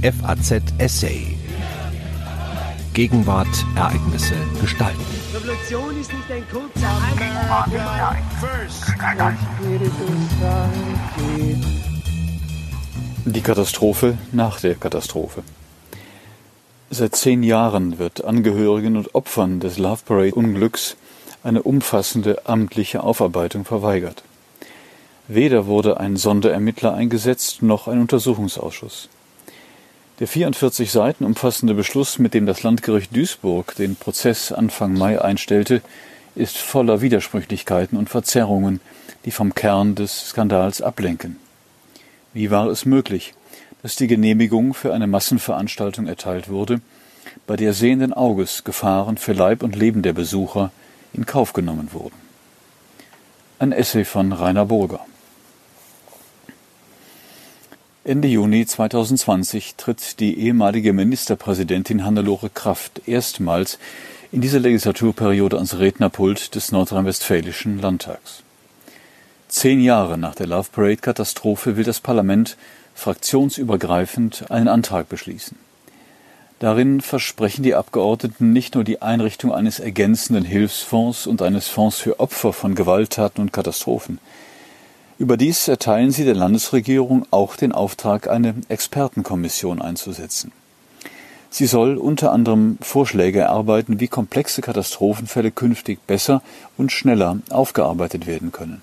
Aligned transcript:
FAZ 0.00 0.62
Essay. 0.78 1.36
Gegenwart, 2.94 3.48
Ereignisse, 3.74 4.34
Gestalten. 4.60 5.04
Revolution 5.34 6.00
ist 6.00 6.12
nicht 6.12 6.30
ein 6.30 6.44
kurzer 6.52 6.86
Die 13.24 13.40
Katastrophe 13.40 14.18
nach 14.30 14.60
der 14.60 14.76
Katastrophe. 14.76 15.42
Seit 16.90 17.16
zehn 17.16 17.42
Jahren 17.42 17.98
wird 17.98 18.24
Angehörigen 18.24 18.96
und 18.96 19.16
Opfern 19.16 19.58
des 19.58 19.78
Love 19.78 20.02
Parade 20.06 20.34
Unglücks 20.36 20.96
eine 21.42 21.64
umfassende 21.64 22.46
amtliche 22.46 23.02
Aufarbeitung 23.02 23.64
verweigert. 23.64 24.22
Weder 25.26 25.66
wurde 25.66 25.98
ein 25.98 26.16
Sonderermittler 26.16 26.94
eingesetzt 26.94 27.62
noch 27.62 27.88
ein 27.88 28.00
Untersuchungsausschuss. 28.00 29.08
Der 30.20 30.26
44 30.26 30.90
Seiten 30.90 31.24
umfassende 31.24 31.74
Beschluss, 31.74 32.18
mit 32.18 32.34
dem 32.34 32.44
das 32.44 32.64
Landgericht 32.64 33.14
Duisburg 33.14 33.76
den 33.76 33.94
Prozess 33.94 34.50
Anfang 34.50 34.94
Mai 34.94 35.22
einstellte, 35.22 35.80
ist 36.34 36.56
voller 36.56 37.00
Widersprüchlichkeiten 37.00 37.96
und 37.96 38.10
Verzerrungen, 38.10 38.80
die 39.24 39.30
vom 39.30 39.54
Kern 39.54 39.94
des 39.94 40.30
Skandals 40.30 40.82
ablenken. 40.82 41.36
Wie 42.32 42.50
war 42.50 42.66
es 42.66 42.84
möglich, 42.84 43.34
dass 43.82 43.94
die 43.94 44.08
Genehmigung 44.08 44.74
für 44.74 44.92
eine 44.92 45.06
Massenveranstaltung 45.06 46.08
erteilt 46.08 46.48
wurde, 46.48 46.80
bei 47.46 47.54
der 47.54 47.72
sehenden 47.72 48.12
Auges 48.12 48.64
Gefahren 48.64 49.18
für 49.18 49.34
Leib 49.34 49.62
und 49.62 49.76
Leben 49.76 50.02
der 50.02 50.14
Besucher 50.14 50.72
in 51.12 51.26
Kauf 51.26 51.52
genommen 51.52 51.90
wurden? 51.92 52.16
Ein 53.60 53.70
Essay 53.70 54.04
von 54.04 54.32
Rainer 54.32 54.66
Burger 54.66 55.06
Ende 58.08 58.26
Juni 58.26 58.64
2020 58.64 59.74
tritt 59.76 60.18
die 60.18 60.40
ehemalige 60.40 60.94
Ministerpräsidentin 60.94 62.06
Hannelore 62.06 62.48
Kraft 62.48 63.02
erstmals 63.06 63.78
in 64.32 64.40
dieser 64.40 64.60
Legislaturperiode 64.60 65.56
ans 65.56 65.78
Rednerpult 65.78 66.54
des 66.54 66.72
nordrhein-westfälischen 66.72 67.82
Landtags. 67.82 68.42
Zehn 69.48 69.82
Jahre 69.82 70.16
nach 70.16 70.34
der 70.34 70.46
Love 70.46 70.70
Parade-Katastrophe 70.72 71.76
will 71.76 71.84
das 71.84 72.00
Parlament 72.00 72.56
fraktionsübergreifend 72.94 74.50
einen 74.50 74.68
Antrag 74.68 75.10
beschließen. 75.10 75.58
Darin 76.60 77.02
versprechen 77.02 77.62
die 77.62 77.74
Abgeordneten 77.74 78.54
nicht 78.54 78.74
nur 78.74 78.84
die 78.84 79.02
Einrichtung 79.02 79.52
eines 79.52 79.80
ergänzenden 79.80 80.46
Hilfsfonds 80.46 81.26
und 81.26 81.42
eines 81.42 81.68
Fonds 81.68 81.98
für 81.98 82.20
Opfer 82.20 82.54
von 82.54 82.74
Gewalttaten 82.74 83.42
und 83.42 83.52
Katastrophen, 83.52 84.18
Überdies 85.18 85.66
erteilen 85.66 86.12
sie 86.12 86.24
der 86.24 86.36
Landesregierung 86.36 87.26
auch 87.32 87.56
den 87.56 87.72
Auftrag, 87.72 88.28
eine 88.28 88.54
Expertenkommission 88.68 89.82
einzusetzen. 89.82 90.52
Sie 91.50 91.66
soll 91.66 91.96
unter 91.96 92.30
anderem 92.30 92.78
Vorschläge 92.80 93.40
erarbeiten, 93.40 93.98
wie 93.98 94.06
komplexe 94.06 94.60
Katastrophenfälle 94.60 95.50
künftig 95.50 95.98
besser 96.06 96.40
und 96.76 96.92
schneller 96.92 97.38
aufgearbeitet 97.50 98.28
werden 98.28 98.52
können. 98.52 98.80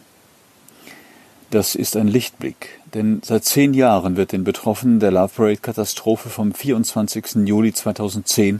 Das 1.52 1.76
ist 1.76 1.96
ein 1.96 2.10
Lichtblick, 2.10 2.82
denn 2.94 3.22
seit 3.24 3.46
zehn 3.46 3.74
Jahren 3.74 4.18
wird 4.18 4.34
den 4.34 4.44
Betroffenen 4.44 5.00
der 5.00 5.12
Love 5.12 5.32
Parade-Katastrophe 5.36 6.28
vom 6.28 6.54
24. 6.54 7.46
Juli 7.46 7.72
2010 7.72 8.60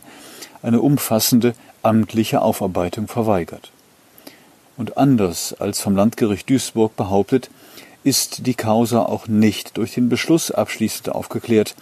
eine 0.62 0.80
umfassende 0.80 1.56
amtliche 1.82 2.42
Aufarbeitung 2.42 3.10
verweigert. 3.10 3.72
Und 4.78 4.98
anders 4.98 5.54
als 5.54 5.80
vom 5.80 5.96
Landgericht 5.96 6.50
Duisburg 6.50 6.96
behauptet, 6.96 7.50
ist 8.04 8.46
die 8.46 8.54
Causa 8.54 9.02
auch 9.02 9.28
nicht 9.28 9.78
durch 9.78 9.94
den 9.94 10.10
Beschluss 10.10 10.52
abschließend 10.52 11.10
aufgeklärt, 11.10 11.76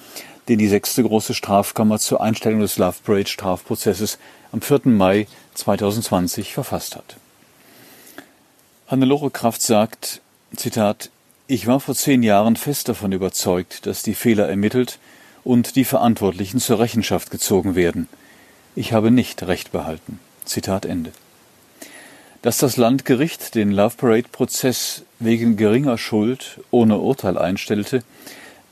den 0.48 0.60
die 0.60 0.68
sechste 0.68 1.04
große 1.04 1.34
Strafkammer 1.34 2.00
zur 2.00 2.22
Einstellung 2.22 2.60
des 2.60 2.78
Love 2.78 2.98
Parade 3.04 3.28
Strafprozesses 3.28 4.20
am 4.52 4.62
4. 4.62 4.82
Mai 4.86 5.28
2020 5.56 6.54
verfasst 6.54 6.96
hat. 6.96 7.18
Hannelore 8.88 9.32
Kraft 9.32 9.62
sagt, 9.62 10.22
Zitat, 10.56 11.10
ich 11.48 11.68
war 11.68 11.80
vor 11.80 11.96
zehn 11.96 12.24
Jahren 12.24 12.56
fest 12.56 12.88
davon 12.90 13.12
überzeugt, 13.12 13.86
dass 13.86 14.04
die 14.04 14.16
Fehler 14.16 14.48
ermittelt 14.48 15.00
und 15.44 15.76
die 15.76 15.86
Verantwortlichen 15.86 16.60
zur 16.60 16.80
Rechenschaft 16.80 17.32
gezogen 17.32 17.76
werden. 17.76 18.08
Ich 18.76 18.94
habe 18.94 19.12
nicht 19.12 19.44
Recht 19.44 19.72
behalten. 19.72 20.20
Zitat 20.46 20.86
Ende 20.86 21.12
dass 22.44 22.58
das 22.58 22.76
Landgericht 22.76 23.56
den 23.56 23.72
Love 23.72 23.96
Parade 23.96 24.28
Prozess 24.30 25.04
wegen 25.20 25.56
geringer 25.56 25.98
Schuld 25.98 26.60
ohne 26.72 26.98
Urteil 26.98 27.38
einstellte, 27.38 28.04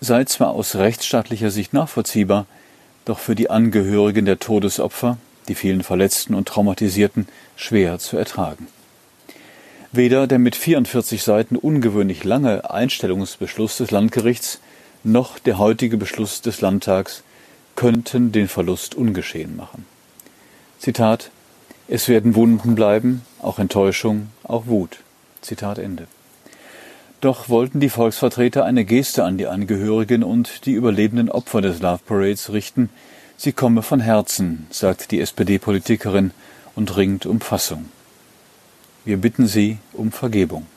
sei 0.02 0.26
zwar 0.26 0.50
aus 0.50 0.76
rechtsstaatlicher 0.76 1.50
Sicht 1.50 1.74
nachvollziehbar, 1.74 2.46
doch 3.06 3.18
für 3.18 3.34
die 3.34 3.50
Angehörigen 3.50 4.26
der 4.26 4.40
Todesopfer, 4.40 5.18
die 5.48 5.56
vielen 5.56 5.84
Verletzten 5.84 6.36
und 6.36 6.50
Traumatisierten, 6.50 7.30
schwer 7.56 7.98
zu 7.98 8.18
ertragen. 8.18 8.68
Weder 9.94 10.28
der 10.28 10.40
mit 10.40 10.58
44 10.58 11.24
Seiten 11.24 11.56
ungewöhnlich 11.56 12.26
lange 12.26 12.70
Einstellungsbeschluss 12.70 13.78
des 13.78 13.90
Landgerichts 13.90 14.60
noch 15.06 15.40
der 15.40 15.58
heutige 15.58 15.96
Beschluss 15.96 16.42
des 16.42 16.60
Landtags 16.60 17.24
könnten 17.78 18.34
den 18.34 18.50
Verlust 18.50 18.96
ungeschehen 18.96 19.56
machen. 19.56 19.86
Zitat 20.78 21.32
es 21.92 22.08
werden 22.08 22.36
Wunden 22.36 22.74
bleiben, 22.74 23.22
auch 23.42 23.60
Enttäuschung, 23.60 24.30
auch 24.44 24.68
Wut. 24.68 25.00
Zitat 25.42 25.78
Ende. 25.78 26.08
Doch 27.20 27.50
wollten 27.50 27.82
die 27.82 27.90
Volksvertreter 27.90 28.64
eine 28.64 28.86
Geste 28.86 29.26
an 29.26 29.38
die 29.38 29.48
Angehörigen 29.48 30.24
und 30.24 30.66
die 30.66 30.72
überlebenden 30.72 31.30
Opfer 31.30 31.60
des 31.60 31.82
Love 31.82 32.00
Parades 32.06 32.54
richten. 32.54 32.90
Sie 33.36 33.52
komme 33.52 33.82
von 33.82 34.00
Herzen, 34.00 34.68
sagt 34.70 35.12
die 35.12 35.20
SPD-Politikerin 35.20 36.32
und 36.76 36.96
ringt 36.96 37.26
um 37.26 37.42
Fassung. 37.42 37.90
Wir 39.04 39.18
bitten 39.18 39.46
Sie 39.46 39.78
um 39.92 40.14
Vergebung. 40.14 40.68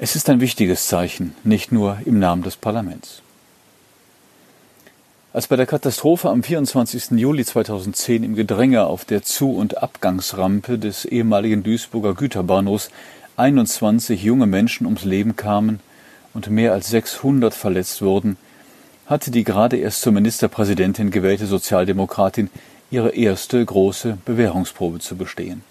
Es 0.00 0.16
ist 0.16 0.28
ein 0.28 0.40
wichtiges 0.40 0.88
Zeichen, 0.88 1.36
nicht 1.44 1.70
nur 1.70 1.98
im 2.04 2.18
Namen 2.18 2.42
des 2.42 2.56
Parlaments. 2.56 3.22
Als 5.36 5.48
bei 5.48 5.56
der 5.56 5.66
Katastrophe 5.66 6.30
am 6.30 6.42
24. 6.42 7.10
Juli 7.10 7.44
2010 7.44 8.22
im 8.22 8.36
Gedränge 8.36 8.86
auf 8.86 9.04
der 9.04 9.22
Zu- 9.22 9.54
und 9.54 9.82
Abgangsrampe 9.82 10.78
des 10.78 11.04
ehemaligen 11.04 11.62
Duisburger 11.62 12.14
Güterbahnhofs 12.14 12.88
21 13.36 14.22
junge 14.22 14.46
Menschen 14.46 14.86
ums 14.86 15.04
Leben 15.04 15.36
kamen 15.36 15.80
und 16.32 16.48
mehr 16.48 16.72
als 16.72 16.88
600 16.88 17.52
verletzt 17.52 18.00
wurden, 18.00 18.38
hatte 19.04 19.30
die 19.30 19.44
gerade 19.44 19.76
erst 19.76 20.00
zur 20.00 20.14
Ministerpräsidentin 20.14 21.10
gewählte 21.10 21.44
Sozialdemokratin 21.44 22.48
ihre 22.90 23.10
erste 23.10 23.62
große 23.62 24.16
Bewährungsprobe 24.24 25.00
zu 25.00 25.16
bestehen. 25.16 25.64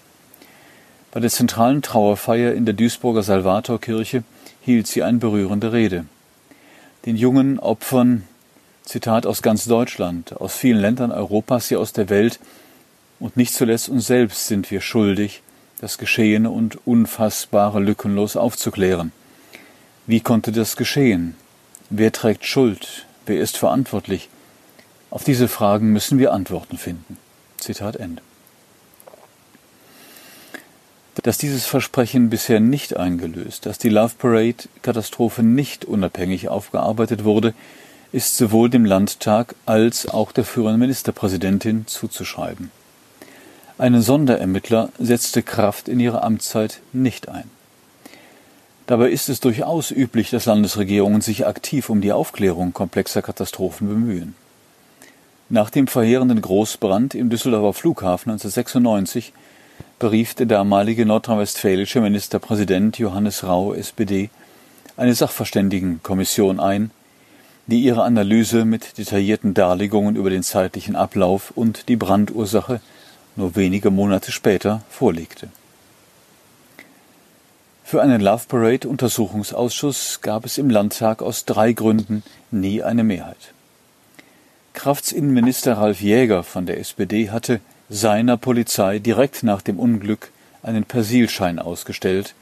Bei 1.10 1.18
der 1.18 1.30
zentralen 1.30 1.82
Trauerfeier 1.82 2.52
in 2.52 2.66
der 2.66 2.74
Duisburger 2.74 3.24
Salvatorkirche 3.24 4.22
hielt 4.60 4.86
sie 4.86 5.02
eine 5.02 5.18
berührende 5.18 5.72
Rede. 5.72 6.04
Den 7.04 7.16
jungen 7.16 7.58
Opfern 7.58 8.22
Zitat 8.86 9.26
aus 9.26 9.42
ganz 9.42 9.64
Deutschland, 9.64 10.40
aus 10.40 10.54
vielen 10.54 10.78
Ländern 10.78 11.10
Europas, 11.10 11.68
ja 11.70 11.78
aus 11.78 11.92
der 11.92 12.08
Welt, 12.08 12.38
und 13.18 13.36
nicht 13.36 13.52
zuletzt 13.52 13.88
uns 13.88 14.06
selbst 14.06 14.46
sind 14.46 14.70
wir 14.70 14.80
schuldig, 14.80 15.42
das 15.80 15.98
Geschehene 15.98 16.50
und 16.50 16.86
Unfassbare 16.86 17.80
lückenlos 17.80 18.36
aufzuklären. 18.36 19.10
Wie 20.06 20.20
konnte 20.20 20.52
das 20.52 20.76
geschehen? 20.76 21.34
Wer 21.90 22.12
trägt 22.12 22.46
Schuld? 22.46 23.06
Wer 23.26 23.40
ist 23.40 23.56
verantwortlich? 23.56 24.28
Auf 25.10 25.24
diese 25.24 25.48
Fragen 25.48 25.92
müssen 25.92 26.20
wir 26.20 26.32
Antworten 26.32 26.78
finden. 26.78 27.16
Zitat 27.58 27.96
Ende. 27.96 28.22
Dass 31.22 31.38
dieses 31.38 31.66
Versprechen 31.66 32.30
bisher 32.30 32.60
nicht 32.60 32.96
eingelöst, 32.96 33.66
dass 33.66 33.78
die 33.78 33.88
Love 33.88 34.14
Parade 34.16 34.68
Katastrophe 34.82 35.42
nicht 35.42 35.84
unabhängig 35.84 36.48
aufgearbeitet 36.48 37.24
wurde, 37.24 37.52
ist 38.12 38.36
sowohl 38.36 38.70
dem 38.70 38.84
Landtag 38.84 39.54
als 39.66 40.08
auch 40.08 40.32
der 40.32 40.44
führenden 40.44 40.80
Ministerpräsidentin 40.80 41.86
zuzuschreiben. 41.86 42.70
Einen 43.78 44.00
Sonderermittler 44.00 44.90
setzte 44.98 45.42
Kraft 45.42 45.88
in 45.88 46.00
ihrer 46.00 46.24
Amtszeit 46.24 46.80
nicht 46.92 47.28
ein. 47.28 47.50
Dabei 48.86 49.10
ist 49.10 49.28
es 49.28 49.40
durchaus 49.40 49.90
üblich, 49.90 50.30
dass 50.30 50.46
Landesregierungen 50.46 51.20
sich 51.20 51.46
aktiv 51.46 51.90
um 51.90 52.00
die 52.00 52.12
Aufklärung 52.12 52.72
komplexer 52.72 53.20
Katastrophen 53.20 53.88
bemühen. 53.88 54.36
Nach 55.48 55.70
dem 55.70 55.86
verheerenden 55.86 56.40
Großbrand 56.40 57.14
im 57.14 57.28
Düsseldorfer 57.28 57.72
Flughafen 57.72 58.30
1996 58.30 59.32
berief 59.98 60.34
der 60.34 60.46
damalige 60.46 61.04
nordrhein-westfälische 61.04 62.00
Ministerpräsident 62.00 62.98
Johannes 62.98 63.44
Rau 63.44 63.74
SPD 63.74 64.30
eine 64.96 65.14
Sachverständigenkommission 65.14 66.60
ein, 66.60 66.90
die 67.66 67.80
ihre 67.80 68.04
Analyse 68.04 68.64
mit 68.64 68.98
detaillierten 68.98 69.54
Darlegungen 69.54 70.16
über 70.16 70.30
den 70.30 70.42
zeitlichen 70.42 70.96
Ablauf 70.96 71.50
und 71.50 71.88
die 71.88 71.96
Brandursache 71.96 72.80
nur 73.34 73.56
wenige 73.56 73.90
Monate 73.90 74.32
später 74.32 74.82
vorlegte. 74.88 75.48
Für 77.84 78.02
einen 78.02 78.20
Love 78.20 78.44
Parade 78.48 78.88
Untersuchungsausschuss 78.88 80.20
gab 80.20 80.44
es 80.44 80.58
im 80.58 80.70
Landtag 80.70 81.22
aus 81.22 81.44
drei 81.44 81.72
Gründen 81.72 82.22
nie 82.50 82.82
eine 82.82 83.04
Mehrheit. 83.04 83.52
Krafts 84.72 85.12
Innenminister 85.12 85.74
Ralf 85.74 86.00
Jäger 86.00 86.42
von 86.42 86.66
der 86.66 86.78
SPD 86.78 87.30
hatte 87.30 87.60
seiner 87.88 88.36
Polizei 88.36 88.98
direkt 88.98 89.42
nach 89.42 89.62
dem 89.62 89.78
Unglück 89.78 90.32
einen 90.62 90.84
Persilschein 90.84 91.58
ausgestellt, 91.58 92.34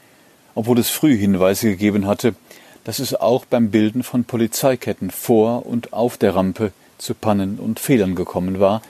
obwohl 0.55 0.79
es 0.79 0.89
früh 0.89 1.17
Hinweise 1.17 1.69
gegeben 1.69 2.07
hatte, 2.07 2.35
dass 2.85 2.99
es 2.99 3.15
auch 3.15 3.45
beim 3.45 3.71
Bilden 3.71 4.03
von 4.03 4.25
Polizeiketten 4.25 5.11
vor 5.11 5.67
und 5.67 5.93
auf 5.93 6.17
der 6.17 6.35
Rampe 6.35 6.73
zu 6.99 7.15
Pannen 7.15 7.59
und 7.59 7.81
Fehlern 7.81 8.15
gekommen 8.15 8.61
war, 8.61 8.83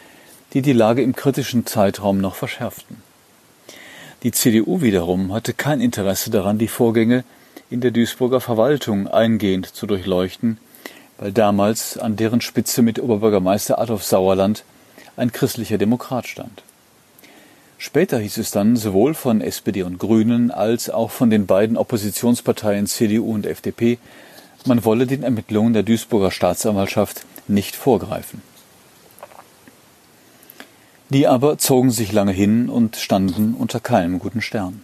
die 0.53 0.63
die 0.63 0.73
Lage 0.73 1.03
im 1.03 1.17
kritischen 1.17 1.67
Zeitraum 1.67 2.19
noch 2.19 2.35
verschärften. 2.35 3.03
Die 4.23 4.33
CDU 4.33 4.81
wiederum 4.81 5.33
hatte 5.33 5.53
kein 5.53 5.81
Interesse 5.81 6.31
daran, 6.31 6.59
die 6.59 6.69
Vorgänge 6.69 7.25
in 7.71 7.81
der 7.81 7.91
Duisburger 7.91 8.41
Verwaltung 8.41 9.09
eingehend 9.09 9.67
zu 9.67 9.87
durchleuchten, 9.87 10.59
weil 11.19 11.33
damals 11.33 11.99
an 11.99 12.17
deren 12.17 12.41
Spitze 12.41 12.83
mit 12.83 12.99
Oberbürgermeister 12.99 13.79
Adolf 13.79 14.05
Sauerland 14.05 14.65
ein 15.17 15.33
christlicher 15.33 15.79
Demokrat 15.79 16.27
stand. 16.27 16.63
Später 17.85 18.19
hieß 18.19 18.39
es 18.39 18.51
dann 18.51 18.77
sowohl 18.77 19.13
von 19.13 19.43
SPD 19.43 19.83
und 19.83 19.99
Grünen 19.99 20.51
als 20.51 20.89
auch 20.89 21.11
von 21.11 21.29
den 21.29 21.45
beiden 21.45 21.77
Oppositionsparteien 21.77 22.87
CDU 22.87 23.31
und 23.31 23.45
FDP, 23.45 23.99
man 24.65 24.87
wolle 24.87 25.07
den 25.07 25.23
Ermittlungen 25.23 25.75
der 25.75 25.83
Duisburger 25.83 26.31
Staatsanwaltschaft 26.31 27.27
nicht 27.47 27.77
vorgreifen. 27.77 28.41
Die 31.11 31.27
aber 31.27 31.59
zogen 31.59 31.91
sich 31.91 32.11
lange 32.11 32.33
hin 32.33 32.71
und 32.71 32.97
standen 32.97 33.53
unter 33.53 33.81
keinem 33.81 34.19
guten 34.19 34.41
Stern. 34.41 34.83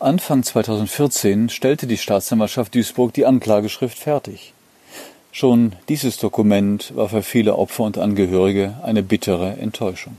Anfang 0.00 0.42
2014 0.42 1.48
stellte 1.48 1.86
die 1.86 1.96
Staatsanwaltschaft 1.96 2.74
Duisburg 2.74 3.14
die 3.14 3.24
Anklageschrift 3.24 4.00
fertig. 4.00 4.52
Schon 5.30 5.76
dieses 5.88 6.16
Dokument 6.16 6.96
war 6.96 7.08
für 7.08 7.22
viele 7.22 7.54
Opfer 7.54 7.84
und 7.84 7.98
Angehörige 7.98 8.74
eine 8.82 9.04
bittere 9.04 9.58
Enttäuschung. 9.58 10.16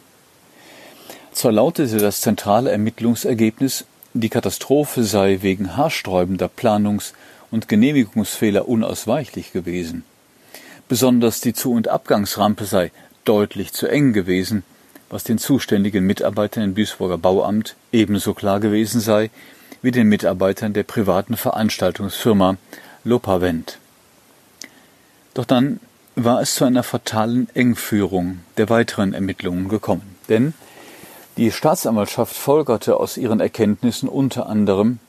Zwar 1.40 1.54
lautete 1.54 2.00
das 2.00 2.20
zentrale 2.20 2.70
Ermittlungsergebnis, 2.70 3.86
die 4.14 4.28
Katastrophe 4.28 5.06
sei 5.06 5.38
wegen 5.40 5.78
haarsträubender 5.78 6.50
Planungs- 6.50 7.14
und 7.50 7.70
Genehmigungsfehler 7.70 8.68
unausweichlich 8.68 9.54
gewesen. 9.54 10.04
Besonders 10.90 11.40
die 11.40 11.54
Zu- 11.54 11.72
und 11.72 11.88
Abgangsrampe 11.88 12.66
sei 12.66 12.92
deutlich 13.24 13.72
zu 13.72 13.88
eng 13.88 14.12
gewesen, 14.12 14.64
was 15.10 15.24
den 15.24 15.38
zuständigen 15.38 16.06
Mitarbeitern 16.06 16.62
im 16.62 16.76
Duisburger 16.76 17.18
Bauamt 17.18 17.78
ebenso 17.94 18.34
klar 18.34 18.60
gewesen 18.60 19.00
sei 19.00 19.30
wie 19.82 19.92
den 19.92 20.10
Mitarbeitern 20.10 20.74
der 20.74 20.84
privaten 20.84 21.38
Veranstaltungsfirma 21.38 22.58
Lopavent. 23.06 23.78
Doch 25.36 25.46
dann 25.46 25.80
war 26.18 26.42
es 26.42 26.56
zu 26.56 26.66
einer 26.66 26.84
fatalen 26.84 27.48
Engführung 27.54 28.40
der 28.58 28.68
weiteren 28.68 29.14
Ermittlungen 29.14 29.70
gekommen. 29.70 30.18
Denn 30.28 30.54
die 31.40 31.54
Staatsanwaltschaft 31.54 32.36
folgerte 32.36 32.98
aus 32.98 33.16
ihren 33.16 33.40
Erkenntnissen 33.40 34.10
unter 34.10 34.48
anderem, 34.48 35.00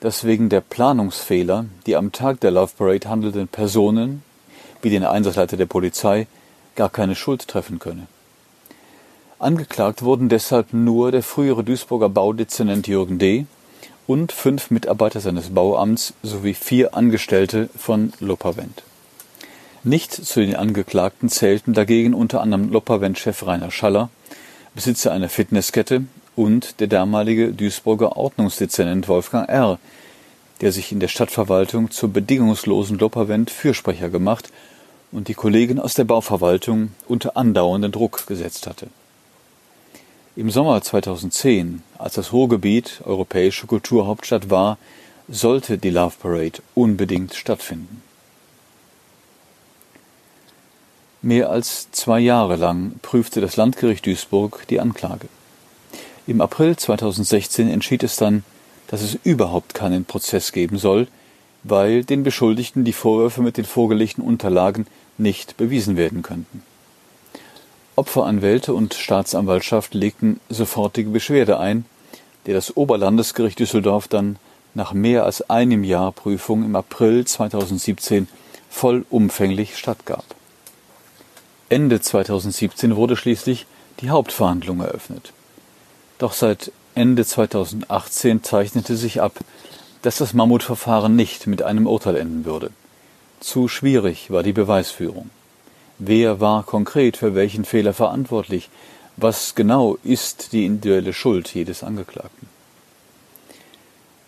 dass 0.00 0.24
wegen 0.24 0.48
der 0.48 0.62
Planungsfehler 0.62 1.66
die 1.84 1.94
am 1.94 2.10
Tag 2.10 2.40
der 2.40 2.52
Love 2.52 2.72
Parade 2.78 3.06
handelnden 3.06 3.48
Personen, 3.48 4.22
wie 4.80 4.88
den 4.88 5.04
Einsatzleiter 5.04 5.58
der 5.58 5.66
Polizei, 5.66 6.26
gar 6.74 6.88
keine 6.88 7.14
Schuld 7.14 7.46
treffen 7.48 7.78
könne. 7.78 8.06
Angeklagt 9.38 10.02
wurden 10.02 10.30
deshalb 10.30 10.72
nur 10.72 11.12
der 11.12 11.22
frühere 11.22 11.62
Duisburger 11.62 12.08
Baudezernent 12.08 12.88
Jürgen 12.88 13.18
D. 13.18 13.44
und 14.06 14.32
fünf 14.32 14.70
Mitarbeiter 14.70 15.20
seines 15.20 15.50
Bauamts 15.50 16.14
sowie 16.22 16.54
vier 16.54 16.94
Angestellte 16.96 17.68
von 17.76 18.14
Lopavent. 18.20 18.84
Nicht 19.84 20.14
zu 20.14 20.40
den 20.40 20.56
Angeklagten 20.56 21.28
zählten 21.28 21.74
dagegen 21.74 22.14
unter 22.14 22.40
anderem 22.40 22.72
Lopavent-Chef 22.72 23.46
Rainer 23.46 23.70
Schaller, 23.70 24.08
Besitzer 24.78 25.10
einer 25.10 25.28
Fitnesskette, 25.28 26.04
und 26.36 26.78
der 26.78 26.86
damalige 26.86 27.52
Duisburger 27.52 28.16
Ordnungsdezernent 28.16 29.08
Wolfgang 29.08 29.48
R., 29.48 29.80
der 30.60 30.70
sich 30.70 30.92
in 30.92 31.00
der 31.00 31.08
Stadtverwaltung 31.08 31.90
zur 31.90 32.10
bedingungslosen 32.12 32.96
Lopavent 32.96 33.50
Fürsprecher 33.50 34.08
gemacht 34.08 34.52
und 35.10 35.26
die 35.26 35.34
Kollegen 35.34 35.80
aus 35.80 35.94
der 35.94 36.04
Bauverwaltung 36.04 36.92
unter 37.08 37.36
andauernden 37.36 37.90
Druck 37.90 38.28
gesetzt 38.28 38.68
hatte. 38.68 38.86
Im 40.36 40.48
Sommer 40.48 40.80
2010, 40.80 41.82
als 41.98 42.14
das 42.14 42.32
Ruhrgebiet 42.32 43.00
europäische 43.04 43.66
Kulturhauptstadt 43.66 44.48
war, 44.48 44.78
sollte 45.28 45.76
die 45.76 45.90
Love 45.90 46.14
Parade 46.22 46.62
unbedingt 46.76 47.34
stattfinden. 47.34 48.04
Mehr 51.20 51.50
als 51.50 51.90
zwei 51.90 52.20
Jahre 52.20 52.54
lang 52.54 52.92
prüfte 53.02 53.40
das 53.40 53.56
Landgericht 53.56 54.06
Duisburg 54.06 54.64
die 54.70 54.78
Anklage. 54.78 55.26
Im 56.28 56.40
April 56.40 56.76
2016 56.76 57.68
entschied 57.68 58.04
es 58.04 58.14
dann, 58.14 58.44
dass 58.86 59.02
es 59.02 59.18
überhaupt 59.24 59.74
keinen 59.74 60.04
Prozess 60.04 60.52
geben 60.52 60.78
soll, 60.78 61.08
weil 61.64 62.04
den 62.04 62.22
Beschuldigten 62.22 62.84
die 62.84 62.92
Vorwürfe 62.92 63.42
mit 63.42 63.56
den 63.56 63.64
vorgelegten 63.64 64.22
Unterlagen 64.22 64.86
nicht 65.16 65.56
bewiesen 65.56 65.96
werden 65.96 66.22
könnten. 66.22 66.62
Opferanwälte 67.96 68.72
und 68.72 68.94
Staatsanwaltschaft 68.94 69.94
legten 69.94 70.38
sofortige 70.48 71.10
Beschwerde 71.10 71.58
ein, 71.58 71.84
der 72.46 72.54
das 72.54 72.76
Oberlandesgericht 72.76 73.58
Düsseldorf 73.58 74.06
dann 74.06 74.36
nach 74.74 74.92
mehr 74.92 75.24
als 75.24 75.50
einem 75.50 75.82
Jahr 75.82 76.12
Prüfung 76.12 76.64
im 76.64 76.76
April 76.76 77.26
2017 77.26 78.28
vollumfänglich 78.70 79.76
stattgab. 79.76 80.37
Ende 81.70 82.00
2017 82.00 82.96
wurde 82.96 83.16
schließlich 83.16 83.66
die 84.00 84.10
Hauptverhandlung 84.10 84.80
eröffnet. 84.80 85.32
Doch 86.18 86.32
seit 86.32 86.72
Ende 86.94 87.24
2018 87.24 88.42
zeichnete 88.42 88.96
sich 88.96 89.20
ab, 89.20 89.38
dass 90.02 90.16
das 90.16 90.32
Mammutverfahren 90.32 91.14
nicht 91.14 91.46
mit 91.46 91.62
einem 91.62 91.86
Urteil 91.86 92.16
enden 92.16 92.44
würde. 92.44 92.70
Zu 93.40 93.68
schwierig 93.68 94.30
war 94.30 94.42
die 94.42 94.52
Beweisführung. 94.52 95.30
Wer 95.98 96.40
war 96.40 96.62
konkret 96.62 97.16
für 97.16 97.34
welchen 97.34 97.64
Fehler 97.64 97.92
verantwortlich? 97.92 98.70
Was 99.16 99.54
genau 99.54 99.98
ist 100.04 100.52
die 100.52 100.64
individuelle 100.64 101.12
Schuld 101.12 101.52
jedes 101.54 101.82
Angeklagten? 101.82 102.48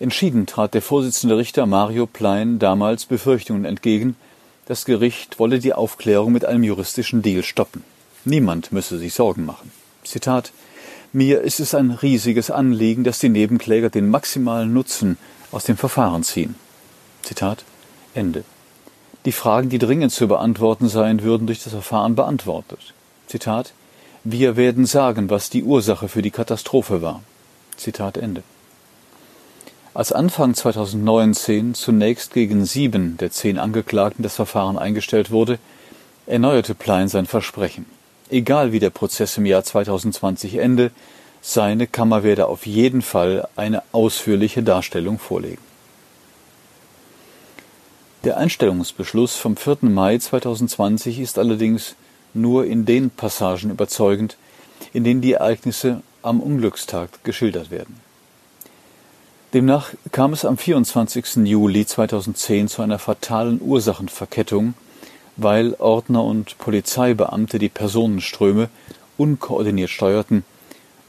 Entschieden 0.01 0.47
trat 0.47 0.75
der 0.75 0.83
Vorsitzende 0.83 1.37
Richter 1.37 1.67
Mario 1.67 2.07
Plein 2.07 2.59
damals 2.59 3.07
Befürchtungen 3.07 3.65
entgegen, 3.65 4.17
das 4.71 4.85
Gericht 4.85 5.41
wolle 5.41 5.59
die 5.59 5.75
Aufklärung 5.75 6.33
mit 6.33 6.45
einem 6.45 6.63
juristischen 6.63 7.23
Deal 7.23 7.43
stoppen. 7.43 7.83
Niemand 8.25 8.71
müsse 8.71 8.99
sich 8.99 9.15
Sorgen 9.15 9.45
machen. 9.45 9.73
Zitat 10.05 10.53
Mir 11.13 11.41
ist 11.41 11.59
es 11.59 11.75
ein 11.75 11.91
riesiges 11.91 12.53
Anliegen, 12.53 13.03
dass 13.03 13.19
die 13.19 13.31
Nebenkläger 13.31 13.91
den 13.91 14.09
maximalen 14.09 14.73
Nutzen 14.73 15.19
aus 15.51 15.65
dem 15.65 15.77
Verfahren 15.77 16.23
ziehen. 16.23 16.55
Zitat 17.23 17.65
Ende. 18.15 18.45
Die 19.25 19.33
Fragen, 19.33 19.71
die 19.71 19.81
dringend 19.81 20.13
zu 20.13 20.29
beantworten 20.29 20.89
seien, 20.89 21.25
würden 21.25 21.49
durch 21.49 21.65
das 21.65 21.73
Verfahren 21.73 22.15
beantwortet. 22.15 22.95
Zitat 23.27 23.73
Wir 24.23 24.57
werden 24.57 24.87
sagen, 24.87 25.31
was 25.31 25.51
die 25.51 25.65
Ursache 25.65 26.07
für 26.07 26.23
die 26.23 26.31
Katastrophe 26.31 27.03
war. 27.03 27.25
Zitat 27.77 28.17
Ende. 28.19 28.45
Als 29.93 30.13
Anfang 30.13 30.55
2019 30.55 31.75
zunächst 31.75 32.33
gegen 32.33 32.65
sieben 32.65 33.17
der 33.17 33.33
zehn 33.33 33.59
Angeklagten 33.59 34.23
das 34.23 34.37
Verfahren 34.37 34.79
eingestellt 34.79 35.33
wurde, 35.33 35.59
erneuerte 36.27 36.77
Plein 36.77 37.09
sein 37.09 37.27
Versprechen. 37.27 37.87
Egal 38.31 38.71
wie 38.71 38.79
der 38.79 38.91
Prozess 38.91 39.37
im 39.37 39.47
Jahr 39.47 39.65
2020 39.65 40.59
ende, 40.59 40.93
seine 41.43 41.89
Kammer 41.89 42.23
werde 42.23 42.47
auf 42.47 42.67
jeden 42.67 43.03
Fall 43.03 43.49
eine 43.57 43.83
ausführliche 43.91 44.63
Darstellung 44.63 45.19
vorlegen. 45.19 45.63
Der 48.23 48.37
Einstellungsbeschluss 48.37 49.35
vom 49.35 49.57
4. 49.57 49.79
Mai 49.81 50.19
2020 50.19 51.19
ist 51.19 51.37
allerdings 51.37 51.97
nur 52.33 52.65
in 52.65 52.85
den 52.85 53.11
Passagen 53.11 53.71
überzeugend, 53.71 54.37
in 54.93 55.03
denen 55.03 55.21
die 55.21 55.33
Ereignisse 55.33 56.03
am 56.23 56.41
Unglückstag 56.41 57.25
geschildert 57.25 57.73
werden. 57.73 58.10
Demnach 59.53 59.95
kam 60.13 60.33
es 60.33 60.45
am 60.45 60.57
24. 60.57 61.45
Juli 61.45 61.85
2010 61.85 62.69
zu 62.69 62.83
einer 62.83 63.01
fatalen 63.01 63.61
Ursachenverkettung, 63.61 64.75
weil 65.37 65.75
Ordner 65.75 66.23
und 66.23 66.57
Polizeibeamte 66.59 67.59
die 67.59 67.69
Personenströme 67.69 68.69
unkoordiniert 69.17 69.91
steuerten 69.91 70.45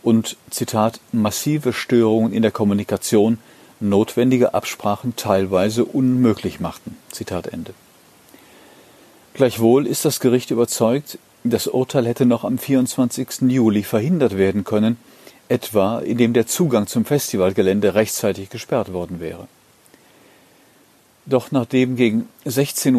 und 0.01 0.37
Zitat 0.49 0.99
massive 1.11 1.71
Störungen 1.71 2.33
in 2.33 2.41
der 2.41 2.49
Kommunikation 2.49 3.37
notwendige 3.79 4.55
Absprachen 4.55 5.15
teilweise 5.15 5.85
unmöglich 5.85 6.59
machten. 6.59 6.97
Zitat 7.11 7.45
Ende. 7.45 7.75
Gleichwohl 9.35 9.85
ist 9.85 10.03
das 10.03 10.19
Gericht 10.19 10.49
überzeugt, 10.49 11.19
das 11.43 11.67
Urteil 11.67 12.07
hätte 12.07 12.25
noch 12.25 12.43
am 12.43 12.57
24. 12.57 13.41
Juli 13.49 13.83
verhindert 13.83 14.35
werden 14.35 14.63
können, 14.63 14.97
etwa 15.51 15.99
indem 15.99 16.33
der 16.33 16.47
Zugang 16.47 16.87
zum 16.87 17.03
Festivalgelände 17.03 17.93
rechtzeitig 17.93 18.49
gesperrt 18.49 18.93
worden 18.93 19.19
wäre. 19.19 19.47
Doch 21.25 21.51
nachdem 21.51 21.97
gegen 21.97 22.27
16.31 22.45 22.95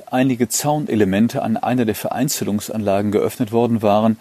Uhr 0.00 0.12
einige 0.12 0.48
Zaunelemente 0.48 1.42
an 1.42 1.56
einer 1.56 1.84
der 1.84 1.94
Vereinzelungsanlagen 1.94 3.12
geöffnet 3.12 3.52
worden 3.52 3.82
waren, 3.82 4.18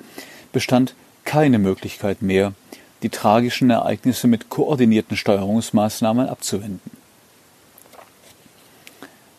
bestand 0.52 0.94
keine 1.24 1.58
Möglichkeit 1.58 2.22
mehr, 2.22 2.54
die 3.02 3.10
tragischen 3.10 3.70
Ereignisse 3.70 4.28
mit 4.28 4.50
koordinierten 4.50 5.18
Steuerungsmaßnahmen 5.18 6.28
abzuwenden. 6.28 6.92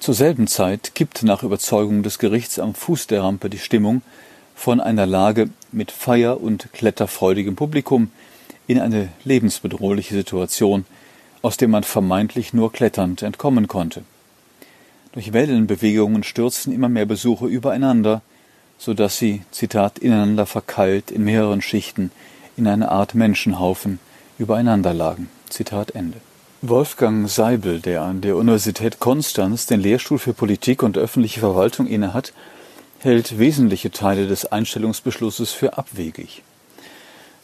Zur 0.00 0.14
selben 0.14 0.48
Zeit 0.48 0.96
kippte 0.96 1.26
nach 1.26 1.44
Überzeugung 1.44 2.02
des 2.02 2.18
Gerichts 2.18 2.58
am 2.58 2.74
Fuß 2.74 3.06
der 3.06 3.22
Rampe 3.22 3.48
die 3.48 3.58
Stimmung 3.58 4.02
von 4.62 4.78
einer 4.78 5.06
Lage 5.06 5.50
mit 5.72 5.90
feier- 5.90 6.40
und 6.40 6.72
kletterfreudigem 6.72 7.56
Publikum 7.56 8.12
in 8.68 8.78
eine 8.78 9.08
lebensbedrohliche 9.24 10.14
Situation, 10.14 10.84
aus 11.42 11.56
der 11.56 11.66
man 11.66 11.82
vermeintlich 11.82 12.52
nur 12.52 12.70
kletternd 12.70 13.22
entkommen 13.22 13.66
konnte. 13.66 14.04
Durch 15.10 15.32
Wellenbewegungen 15.32 16.22
stürzten 16.22 16.72
immer 16.72 16.88
mehr 16.88 17.06
Besucher 17.06 17.46
übereinander, 17.46 18.22
so 18.78 18.94
dass 18.94 19.18
sie, 19.18 19.42
Zitat, 19.50 19.98
ineinander 19.98 20.46
verkeilt 20.46 21.10
in 21.10 21.24
mehreren 21.24 21.60
Schichten 21.60 22.12
in 22.56 22.68
einer 22.68 22.92
Art 22.92 23.16
Menschenhaufen 23.16 23.98
übereinander 24.38 24.94
lagen. 24.94 25.28
Zitat 25.48 25.90
Ende. 25.96 26.18
Wolfgang 26.60 27.28
Seibel, 27.28 27.80
der 27.80 28.02
an 28.02 28.20
der 28.20 28.36
Universität 28.36 29.00
Konstanz 29.00 29.66
den 29.66 29.80
Lehrstuhl 29.80 30.20
für 30.20 30.34
Politik 30.34 30.84
und 30.84 30.96
öffentliche 30.96 31.40
Verwaltung 31.40 31.88
innehat, 31.88 32.32
hält 33.04 33.38
wesentliche 33.38 33.90
Teile 33.90 34.26
des 34.26 34.46
Einstellungsbeschlusses 34.46 35.52
für 35.52 35.76
abwegig. 35.76 36.42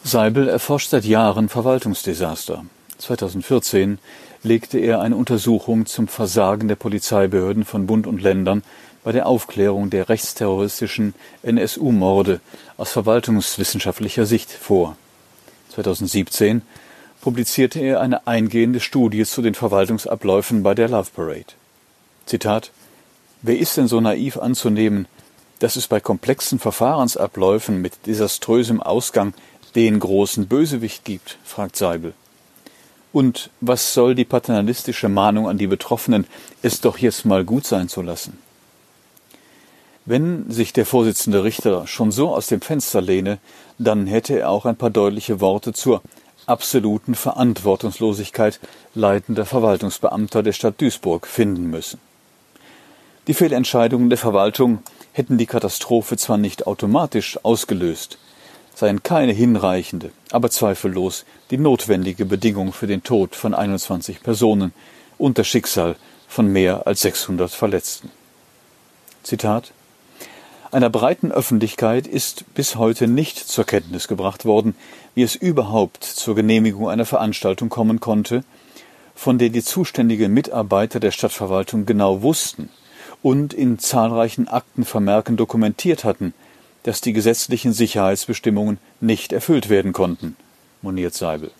Seibel 0.04 0.48
erforscht 0.48 0.90
seit 0.90 1.04
Jahren 1.04 1.48
Verwaltungsdesaster. 1.48 2.64
2014 2.98 3.98
legte 4.42 4.78
er 4.78 5.00
eine 5.00 5.16
Untersuchung 5.16 5.86
zum 5.86 6.08
Versagen 6.08 6.68
der 6.68 6.76
Polizeibehörden 6.76 7.64
von 7.64 7.86
Bund 7.86 8.06
und 8.06 8.22
Ländern 8.22 8.62
bei 9.04 9.12
der 9.12 9.26
Aufklärung 9.26 9.90
der 9.90 10.08
rechtsterroristischen 10.08 11.14
NSU-Morde 11.42 12.40
aus 12.76 12.92
verwaltungswissenschaftlicher 12.92 14.26
Sicht 14.26 14.50
vor. 14.50 14.96
2017 15.74 16.62
publizierte 17.20 17.80
er 17.80 18.00
eine 18.00 18.26
eingehende 18.26 18.80
Studie 18.80 19.24
zu 19.24 19.42
den 19.42 19.54
Verwaltungsabläufen 19.54 20.62
bei 20.62 20.74
der 20.74 20.88
Love 20.88 21.10
Parade. 21.14 21.54
Zitat 22.26 22.70
Wer 23.42 23.58
ist 23.58 23.76
denn 23.76 23.86
so 23.86 24.00
naiv 24.00 24.36
anzunehmen, 24.36 25.06
dass 25.58 25.76
es 25.76 25.88
bei 25.88 26.00
komplexen 26.00 26.58
Verfahrensabläufen 26.58 27.80
mit 27.80 28.06
desaströsem 28.06 28.82
Ausgang 28.82 29.34
den 29.74 30.00
großen 30.00 30.46
Bösewicht 30.46 31.04
gibt? 31.04 31.38
fragt 31.44 31.76
Seibel. 31.76 32.14
Und 33.12 33.50
was 33.60 33.94
soll 33.94 34.14
die 34.14 34.24
paternalistische 34.24 35.08
Mahnung 35.08 35.48
an 35.48 35.58
die 35.58 35.66
Betroffenen, 35.66 36.26
es 36.62 36.80
doch 36.80 36.98
jetzt 36.98 37.24
mal 37.24 37.44
gut 37.44 37.66
sein 37.66 37.88
zu 37.88 38.02
lassen? 38.02 38.38
Wenn 40.04 40.50
sich 40.50 40.72
der 40.72 40.86
Vorsitzende 40.86 41.44
Richter 41.44 41.86
schon 41.86 42.12
so 42.12 42.34
aus 42.34 42.46
dem 42.46 42.60
Fenster 42.60 43.00
lehne, 43.00 43.38
dann 43.78 44.06
hätte 44.06 44.38
er 44.38 44.50
auch 44.50 44.64
ein 44.64 44.76
paar 44.76 44.90
deutliche 44.90 45.40
Worte 45.40 45.72
zur 45.72 46.02
absoluten 46.46 47.14
Verantwortungslosigkeit 47.14 48.58
leitender 48.94 49.44
Verwaltungsbeamter 49.44 50.42
der 50.42 50.52
Stadt 50.52 50.80
Duisburg 50.80 51.26
finden 51.26 51.68
müssen. 51.68 52.00
Die 53.26 53.34
Fehlentscheidungen 53.34 54.08
der 54.08 54.16
Verwaltung 54.16 54.78
hätten 55.18 55.36
die 55.36 55.46
Katastrophe 55.46 56.16
zwar 56.16 56.38
nicht 56.38 56.66
automatisch 56.68 57.38
ausgelöst, 57.42 58.18
seien 58.74 59.02
keine 59.02 59.32
hinreichende, 59.32 60.12
aber 60.30 60.48
zweifellos 60.48 61.24
die 61.50 61.58
notwendige 61.58 62.24
Bedingung 62.24 62.72
für 62.72 62.86
den 62.86 63.02
Tod 63.02 63.34
von 63.34 63.52
21 63.52 64.22
Personen 64.22 64.72
und 65.18 65.36
das 65.36 65.48
Schicksal 65.48 65.96
von 66.28 66.46
mehr 66.46 66.86
als 66.86 67.00
600 67.00 67.50
Verletzten. 67.50 68.10
Zitat 69.24 69.72
einer 70.70 70.90
breiten 70.90 71.32
Öffentlichkeit 71.32 72.06
ist 72.06 72.44
bis 72.54 72.76
heute 72.76 73.08
nicht 73.08 73.38
zur 73.38 73.64
Kenntnis 73.64 74.06
gebracht 74.06 74.44
worden, 74.44 74.76
wie 75.14 75.22
es 75.22 75.34
überhaupt 75.34 76.04
zur 76.04 76.34
Genehmigung 76.34 76.90
einer 76.90 77.06
Veranstaltung 77.06 77.70
kommen 77.70 78.00
konnte, 78.00 78.44
von 79.14 79.38
der 79.38 79.48
die 79.48 79.62
zuständigen 79.62 80.32
Mitarbeiter 80.32 81.00
der 81.00 81.10
Stadtverwaltung 81.10 81.86
genau 81.86 82.22
wussten 82.22 82.68
und 83.22 83.52
in 83.52 83.78
zahlreichen 83.78 84.48
Aktenvermerken 84.48 85.36
dokumentiert 85.36 86.04
hatten, 86.04 86.34
dass 86.82 87.00
die 87.00 87.12
gesetzlichen 87.12 87.72
Sicherheitsbestimmungen 87.72 88.78
nicht 89.00 89.32
erfüllt 89.32 89.68
werden 89.68 89.92
konnten, 89.92 90.36
moniert 90.82 91.14
Seibel. 91.14 91.50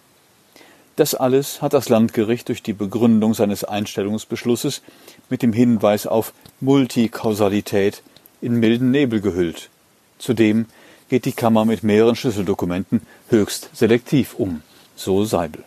Das 0.96 1.14
alles 1.14 1.62
hat 1.62 1.74
das 1.74 1.88
Landgericht 1.88 2.48
durch 2.48 2.62
die 2.62 2.72
Begründung 2.72 3.34
seines 3.34 3.62
Einstellungsbeschlusses 3.62 4.82
mit 5.30 5.42
dem 5.42 5.52
Hinweis 5.52 6.06
auf 6.06 6.32
Multikausalität 6.60 8.02
in 8.40 8.54
milden 8.54 8.90
Nebel 8.90 9.20
gehüllt. 9.20 9.70
Zudem 10.18 10.66
geht 11.08 11.24
die 11.24 11.32
Kammer 11.32 11.64
mit 11.64 11.82
mehreren 11.82 12.16
Schlüsseldokumenten 12.16 13.02
höchst 13.28 13.70
selektiv 13.74 14.34
um, 14.34 14.62
so 14.96 15.24
Seibel. 15.24 15.62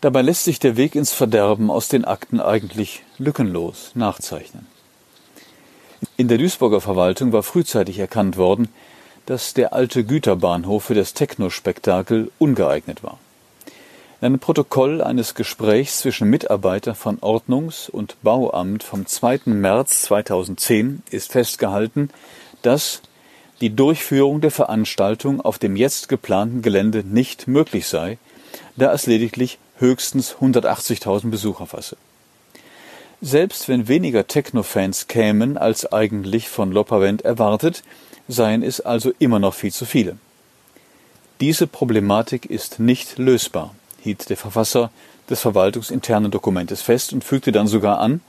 Dabei 0.00 0.22
lässt 0.22 0.44
sich 0.44 0.60
der 0.60 0.76
Weg 0.76 0.94
ins 0.94 1.12
Verderben 1.12 1.70
aus 1.70 1.88
den 1.88 2.04
Akten 2.04 2.40
eigentlich 2.40 3.02
lückenlos 3.18 3.90
nachzeichnen. 3.94 4.66
In 6.16 6.28
der 6.28 6.38
Duisburger 6.38 6.80
Verwaltung 6.80 7.32
war 7.32 7.42
frühzeitig 7.42 7.98
erkannt 7.98 8.36
worden, 8.36 8.68
dass 9.26 9.54
der 9.54 9.72
alte 9.72 10.04
Güterbahnhof 10.04 10.84
für 10.84 10.94
das 10.94 11.14
Technospektakel 11.14 12.30
ungeeignet 12.38 13.02
war. 13.02 13.18
In 14.20 14.26
einem 14.26 14.38
Protokoll 14.38 15.02
eines 15.02 15.34
Gesprächs 15.34 15.98
zwischen 15.98 16.30
Mitarbeitern 16.30 16.94
von 16.94 17.18
Ordnungs- 17.18 17.90
und 17.90 18.16
Bauamt 18.22 18.84
vom 18.84 19.06
2. 19.06 19.40
März 19.46 20.02
2010 20.02 21.02
ist 21.10 21.32
festgehalten, 21.32 22.10
dass 22.62 23.02
die 23.60 23.74
Durchführung 23.74 24.40
der 24.40 24.52
Veranstaltung 24.52 25.40
auf 25.40 25.58
dem 25.58 25.76
jetzt 25.76 26.08
geplanten 26.08 26.62
Gelände 26.62 27.02
nicht 27.04 27.48
möglich 27.48 27.86
sei, 27.88 28.18
da 28.76 28.92
es 28.92 29.06
lediglich 29.06 29.58
höchstens 29.78 30.36
180.000 30.40 31.30
Besucher 31.30 31.66
fasse. 31.66 31.96
Selbst 33.20 33.68
wenn 33.68 33.88
weniger 33.88 34.26
Techno-Fans 34.26 35.08
kämen, 35.08 35.58
als 35.58 35.92
eigentlich 35.92 36.48
von 36.48 36.70
Lopperwend 36.70 37.22
erwartet, 37.22 37.82
seien 38.28 38.62
es 38.62 38.80
also 38.80 39.12
immer 39.18 39.38
noch 39.38 39.54
viel 39.54 39.72
zu 39.72 39.86
viele. 39.86 40.16
Diese 41.40 41.66
Problematik 41.66 42.46
ist 42.46 42.78
nicht 42.78 43.18
lösbar, 43.18 43.74
hielt 44.00 44.28
der 44.28 44.36
Verfasser 44.36 44.90
des 45.30 45.40
verwaltungsinternen 45.40 46.30
Dokumentes 46.30 46.82
fest 46.82 47.12
und 47.12 47.24
fügte 47.24 47.52
dann 47.52 47.66
sogar 47.66 47.98
an, 47.98 48.20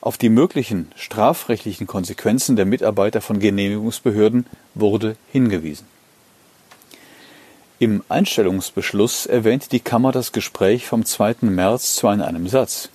auf 0.00 0.18
die 0.18 0.28
möglichen 0.28 0.92
strafrechtlichen 0.96 1.86
Konsequenzen 1.86 2.56
der 2.56 2.66
Mitarbeiter 2.66 3.22
von 3.22 3.38
Genehmigungsbehörden 3.38 4.46
wurde 4.74 5.16
hingewiesen. 5.32 5.86
Im 7.80 8.04
Einstellungsbeschluss 8.08 9.26
erwähnt 9.26 9.72
die 9.72 9.80
Kammer 9.80 10.12
das 10.12 10.30
Gespräch 10.30 10.86
vom 10.86 11.04
2. 11.04 11.36
März 11.42 11.96
zwar 11.96 12.14
in 12.14 12.22
einem 12.22 12.48
Satz, 12.48 12.88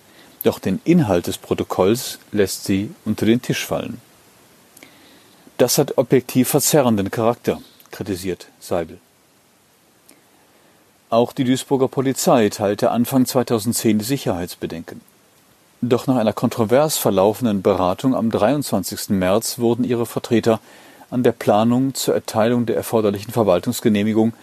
doch 0.44 0.58
den 0.58 0.80
Inhalt 0.86 1.28
des 1.28 1.38
Protokolls 1.38 2.20
lässt 2.32 2.64
sie 2.64 2.92
unter 3.04 3.26
den 3.26 3.42
Tisch 3.42 3.66
fallen. 3.66 4.00
Das 5.58 5.78
hat 5.78 5.98
objektiv 5.98 6.48
verzerrenden 6.48 7.12
Charakter, 7.12 7.62
kritisiert 7.92 8.48
Seibel. 8.62 9.00
Auch 11.10 11.34
die 11.34 11.44
Duisburger 11.44 11.90
Polizei 11.90 12.48
teilte 12.48 12.92
Anfang 12.92 13.26
2010 13.26 14.00
die 14.00 14.06
Sicherheitsbedenken. 14.06 15.02
Doch 15.82 16.08
nach 16.08 16.16
einer 16.16 16.34
kontrovers 16.34 16.98
verlaufenden 16.98 17.62
Beratung 17.62 18.16
am 18.16 18.32
23. 18.32 19.10
März 19.10 19.60
wurden 19.60 19.84
ihre 19.84 20.06
Vertreter 20.06 20.62
an 21.10 21.24
der 21.24 21.32
Planung 21.34 21.96
zur 21.96 22.14
Erteilung 22.14 22.66
der 22.66 22.78
erforderlichen 22.78 23.34
Verwaltungsgenehmigung 23.34 24.34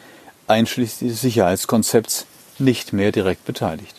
einschließlich 0.46 1.10
des 1.10 1.20
Sicherheitskonzepts 1.20 2.26
nicht 2.58 2.92
mehr 2.92 3.12
direkt 3.12 3.44
beteiligt. 3.44 3.94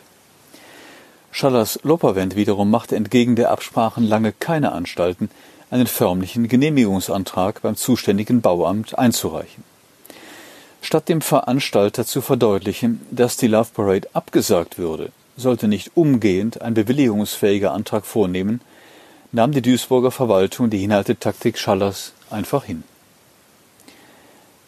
Schallers 1.31 1.79
Lopperwend 1.83 2.35
wiederum 2.35 2.71
machte 2.71 2.95
entgegen 2.95 3.35
der 3.35 3.51
Absprachen 3.51 4.03
lange 4.03 4.31
keine 4.31 4.71
Anstalten, 4.71 5.29
einen 5.69 5.87
förmlichen 5.87 6.47
Genehmigungsantrag 6.47 7.61
beim 7.61 7.75
zuständigen 7.75 8.41
Bauamt 8.41 8.97
einzureichen. 8.97 9.63
Statt 10.81 11.09
dem 11.09 11.21
Veranstalter 11.21 12.05
zu 12.05 12.21
verdeutlichen, 12.21 13.01
dass 13.11 13.37
die 13.37 13.47
Love 13.47 13.69
Parade 13.73 14.07
abgesagt 14.13 14.77
würde, 14.77 15.11
sollte 15.35 15.67
nicht 15.67 15.91
umgehend 15.95 16.61
ein 16.61 16.73
bewilligungsfähiger 16.73 17.71
Antrag 17.71 18.05
vornehmen, 18.05 18.61
nahm 19.31 19.51
die 19.51 19.61
Duisburger 19.61 20.11
Verwaltung 20.11 20.69
die 20.69 20.79
Hinhaltetaktik 20.79 21.57
Schallers 21.57 22.13
einfach 22.29 22.63
hin. 22.63 22.83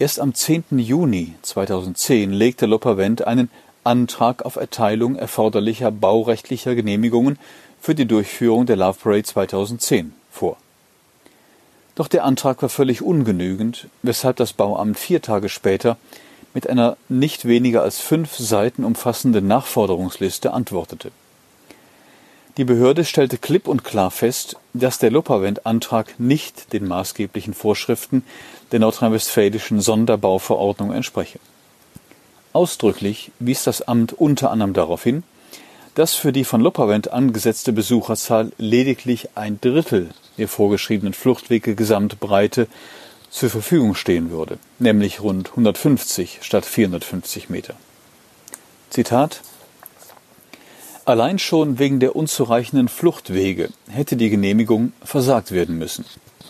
Erst 0.01 0.21
am 0.21 0.33
10. 0.33 0.63
Juni 0.79 1.33
2010 1.41 2.31
legte 2.31 2.65
Lopperwend 2.67 3.27
einen 3.27 3.49
Antrag 3.83 4.45
auf 4.45 4.55
Erteilung 4.55 5.17
erforderlicher 5.17 5.91
baurechtlicher 5.91 6.73
Genehmigungen 6.73 7.37
für 7.81 7.95
die 7.95 8.05
Durchführung 8.05 8.65
der 8.65 8.77
Love 8.77 8.97
Parade 9.03 9.23
2010 9.23 10.13
vor. 10.31 10.55
Doch 11.95 12.07
der 12.07 12.23
Antrag 12.23 12.61
war 12.61 12.69
völlig 12.69 13.01
ungenügend, 13.01 13.89
weshalb 14.01 14.37
das 14.37 14.53
Bauamt 14.53 14.97
vier 14.97 15.21
Tage 15.21 15.49
später 15.49 15.97
mit 16.53 16.69
einer 16.69 16.95
nicht 17.09 17.43
weniger 17.43 17.81
als 17.81 17.99
fünf 17.99 18.37
Seiten 18.37 18.85
umfassenden 18.85 19.47
Nachforderungsliste 19.47 20.53
antwortete. 20.53 21.11
Die 22.57 22.65
Behörde 22.65 23.05
stellte 23.05 23.37
klipp 23.37 23.67
und 23.67 23.83
klar 23.83 24.11
fest, 24.11 24.57
dass 24.73 24.99
der 24.99 25.11
Lopperwend-Antrag 25.11 26.19
nicht 26.19 26.73
den 26.73 26.87
maßgeblichen 26.87 27.53
Vorschriften 27.53 28.23
der 28.71 28.79
nordrhein-westfälischen 28.79 29.79
Sonderbauverordnung 29.79 30.91
entspreche. 30.91 31.39
Ausdrücklich 32.51 33.31
wies 33.39 33.63
das 33.63 33.81
Amt 33.83 34.13
unter 34.13 34.51
anderem 34.51 34.73
darauf 34.73 35.03
hin, 35.03 35.23
dass 35.95 36.15
für 36.15 36.31
die 36.31 36.43
von 36.43 36.61
Lopperwend 36.61 37.11
angesetzte 37.11 37.73
Besucherzahl 37.73 38.51
lediglich 38.57 39.29
ein 39.35 39.59
Drittel 39.61 40.09
der 40.37 40.47
vorgeschriebenen 40.47 41.13
Fluchtwege 41.13 41.75
Gesamtbreite 41.75 42.67
zur 43.29 43.49
Verfügung 43.49 43.95
stehen 43.95 44.31
würde, 44.31 44.57
nämlich 44.79 45.21
rund 45.21 45.51
150 45.51 46.39
statt 46.41 46.65
450 46.65 47.49
Meter. 47.49 47.75
Zitat 48.89 49.41
Allein 51.09 51.39
schon 51.39 51.79
wegen 51.79 51.99
der 51.99 52.15
unzureichenden 52.15 52.87
Fluchtwege 52.87 53.69
hätte 53.89 54.15
die 54.15 54.29
Genehmigung 54.29 54.93
versagt 55.03 55.51
werden 55.51 55.79
müssen, 55.79 56.05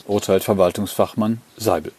urteilt 0.05 0.43
Verwaltungsfachmann 0.43 1.39
Seibel. 1.55 1.93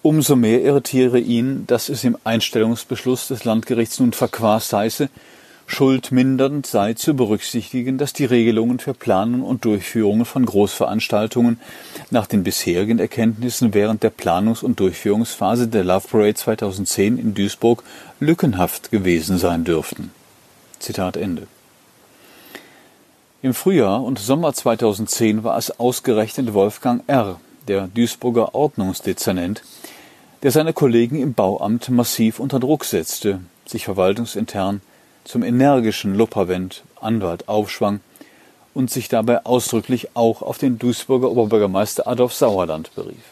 Umso 0.00 0.36
mehr 0.36 0.62
irritiere 0.62 1.18
ihn, 1.18 1.66
dass 1.66 1.90
es 1.90 2.02
im 2.02 2.16
Einstellungsbeschluss 2.24 3.28
des 3.28 3.44
Landgerichts 3.44 4.00
nun 4.00 4.14
verquast 4.14 4.72
heiße, 4.72 5.10
Schuldmindernd 5.66 6.64
sei 6.64 6.94
zu 6.94 7.12
berücksichtigen, 7.12 7.98
dass 7.98 8.14
die 8.14 8.24
Regelungen 8.24 8.78
für 8.78 8.94
Planung 8.94 9.42
und 9.42 9.66
Durchführung 9.66 10.24
von 10.24 10.46
Großveranstaltungen 10.46 11.60
nach 12.08 12.26
den 12.26 12.42
bisherigen 12.42 12.98
Erkenntnissen 12.98 13.74
während 13.74 14.02
der 14.02 14.12
Planungs- 14.12 14.64
und 14.64 14.80
Durchführungsphase 14.80 15.68
der 15.68 15.84
Love 15.84 16.08
Parade 16.08 16.34
2010 16.36 17.18
in 17.18 17.34
Duisburg 17.34 17.84
lückenhaft 18.18 18.90
gewesen 18.90 19.36
sein 19.36 19.64
dürften. 19.64 20.10
Zitat 20.80 21.16
Ende. 21.16 21.46
Im 23.42 23.54
Frühjahr 23.54 24.02
und 24.02 24.18
Sommer 24.18 24.52
2010 24.52 25.44
war 25.44 25.56
es 25.56 25.78
ausgerechnet 25.78 26.52
Wolfgang 26.52 27.02
R., 27.06 27.40
der 27.68 27.86
Duisburger 27.86 28.54
Ordnungsdezernent, 28.54 29.62
der 30.42 30.50
seine 30.50 30.72
Kollegen 30.72 31.20
im 31.20 31.34
Bauamt 31.34 31.88
massiv 31.90 32.40
unter 32.40 32.58
Druck 32.58 32.84
setzte, 32.84 33.40
sich 33.66 33.84
verwaltungsintern 33.84 34.80
zum 35.24 35.42
energischen 35.42 36.14
Lupperwend 36.14 36.82
Anwalt 37.00 37.48
aufschwang 37.48 38.00
und 38.74 38.90
sich 38.90 39.08
dabei 39.08 39.44
ausdrücklich 39.44 40.08
auch 40.14 40.42
auf 40.42 40.58
den 40.58 40.78
Duisburger 40.78 41.30
Oberbürgermeister 41.30 42.06
Adolf 42.06 42.34
Sauerland 42.34 42.94
berief. 42.94 43.24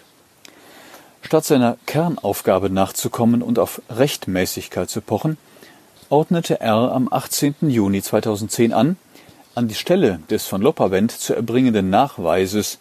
Statt 1.22 1.44
seiner 1.44 1.76
Kernaufgabe 1.86 2.70
nachzukommen 2.70 3.42
und 3.42 3.58
auf 3.58 3.82
Rechtmäßigkeit 3.90 4.88
zu 4.88 5.00
pochen, 5.00 5.36
ordnete 6.10 6.60
er 6.60 6.92
am 6.92 7.08
18. 7.10 7.56
Juni 7.62 8.02
2010 8.02 8.72
an, 8.72 8.96
an 9.54 9.68
die 9.68 9.74
Stelle 9.74 10.20
des 10.30 10.46
von 10.46 10.62
Lopperwend 10.62 11.12
zu 11.12 11.34
erbringenden 11.34 11.90
Nachweises, 11.90 12.78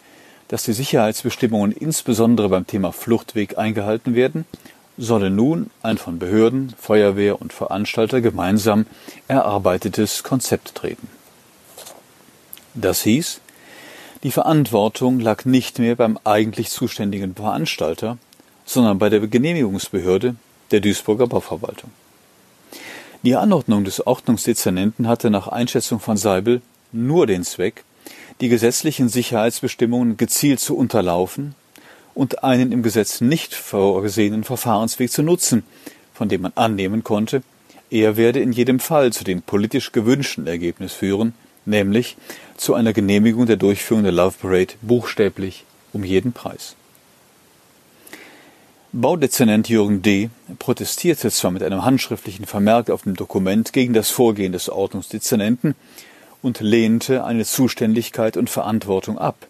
dass 0.48 0.62
die 0.64 0.72
Sicherheitsbestimmungen 0.72 1.72
insbesondere 1.72 2.48
beim 2.48 2.66
Thema 2.66 2.92
Fluchtweg 2.92 3.58
eingehalten 3.58 4.14
werden, 4.14 4.46
solle 4.96 5.30
nun 5.30 5.70
ein 5.82 5.98
von 5.98 6.18
Behörden, 6.18 6.74
Feuerwehr 6.78 7.40
und 7.40 7.52
Veranstalter 7.52 8.20
gemeinsam 8.20 8.86
erarbeitetes 9.28 10.22
Konzept 10.22 10.74
treten. 10.74 11.08
Das 12.74 13.02
hieß, 13.02 13.40
die 14.22 14.32
Verantwortung 14.32 15.20
lag 15.20 15.44
nicht 15.44 15.78
mehr 15.78 15.94
beim 15.94 16.18
eigentlich 16.24 16.70
zuständigen 16.70 17.34
Veranstalter, 17.34 18.18
sondern 18.64 18.98
bei 18.98 19.08
der 19.08 19.20
Genehmigungsbehörde 19.20 20.34
der 20.70 20.80
Duisburger 20.80 21.26
Bauverwaltung. 21.26 21.90
Die 23.24 23.34
Anordnung 23.34 23.82
des 23.82 24.06
Ordnungsdezernenten 24.06 25.08
hatte 25.08 25.28
nach 25.28 25.48
Einschätzung 25.48 25.98
von 25.98 26.16
Seibel 26.16 26.62
nur 26.92 27.26
den 27.26 27.42
Zweck, 27.42 27.82
die 28.40 28.48
gesetzlichen 28.48 29.08
Sicherheitsbestimmungen 29.08 30.16
gezielt 30.16 30.60
zu 30.60 30.76
unterlaufen 30.76 31.56
und 32.14 32.44
einen 32.44 32.70
im 32.70 32.84
Gesetz 32.84 33.20
nicht 33.20 33.54
vorgesehenen 33.54 34.44
Verfahrensweg 34.44 35.10
zu 35.10 35.24
nutzen, 35.24 35.64
von 36.14 36.28
dem 36.28 36.42
man 36.42 36.52
annehmen 36.54 37.02
konnte, 37.02 37.42
er 37.90 38.16
werde 38.16 38.38
in 38.38 38.52
jedem 38.52 38.78
Fall 38.78 39.12
zu 39.12 39.24
dem 39.24 39.42
politisch 39.42 39.90
gewünschten 39.90 40.46
Ergebnis 40.46 40.92
führen, 40.92 41.34
nämlich 41.64 42.16
zu 42.56 42.74
einer 42.74 42.92
Genehmigung 42.92 43.46
der 43.46 43.56
Durchführung 43.56 44.04
der 44.04 44.12
Love 44.12 44.36
Parade 44.40 44.74
buchstäblich 44.80 45.64
um 45.92 46.04
jeden 46.04 46.32
Preis. 46.32 46.76
Baudezernent 49.00 49.68
Jürgen 49.68 50.02
D. 50.02 50.28
protestierte 50.58 51.30
zwar 51.30 51.52
mit 51.52 51.62
einem 51.62 51.84
handschriftlichen 51.84 52.46
Vermerk 52.46 52.90
auf 52.90 53.02
dem 53.02 53.14
Dokument 53.14 53.72
gegen 53.72 53.94
das 53.94 54.10
Vorgehen 54.10 54.50
des 54.50 54.68
Ordnungsdezernenten 54.68 55.76
und 56.42 56.58
lehnte 56.58 57.22
eine 57.22 57.44
Zuständigkeit 57.44 58.36
und 58.36 58.50
Verantwortung 58.50 59.16
ab, 59.16 59.46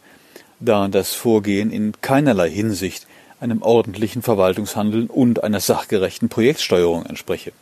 da 0.61 0.89
das 0.89 1.15
Vorgehen 1.15 1.71
in 1.71 1.95
keinerlei 2.03 2.51
Hinsicht 2.51 3.07
einem 3.41 3.63
ordentlichen 3.63 4.21
Verwaltungshandeln 4.21 5.07
und 5.07 5.43
einer 5.43 5.61
sachgerechten 5.61 6.29
Projektsteuerung 6.29 7.07
entspreche. 7.07 7.53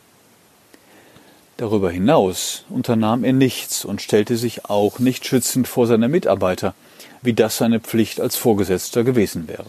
Darüber 1.55 1.89
hinaus 1.89 2.65
unternahm 2.69 3.23
er 3.23 3.31
nichts 3.31 3.85
und 3.85 4.01
stellte 4.01 4.35
sich 4.35 4.65
auch 4.65 4.99
nicht 4.99 5.25
schützend 5.25 5.69
vor 5.69 5.87
seine 5.87 6.09
Mitarbeiter, 6.09 6.75
wie 7.21 7.31
das 7.31 7.55
seine 7.55 7.79
Pflicht 7.79 8.19
als 8.19 8.35
Vorgesetzter 8.35 9.05
gewesen 9.05 9.47
wäre. 9.47 9.67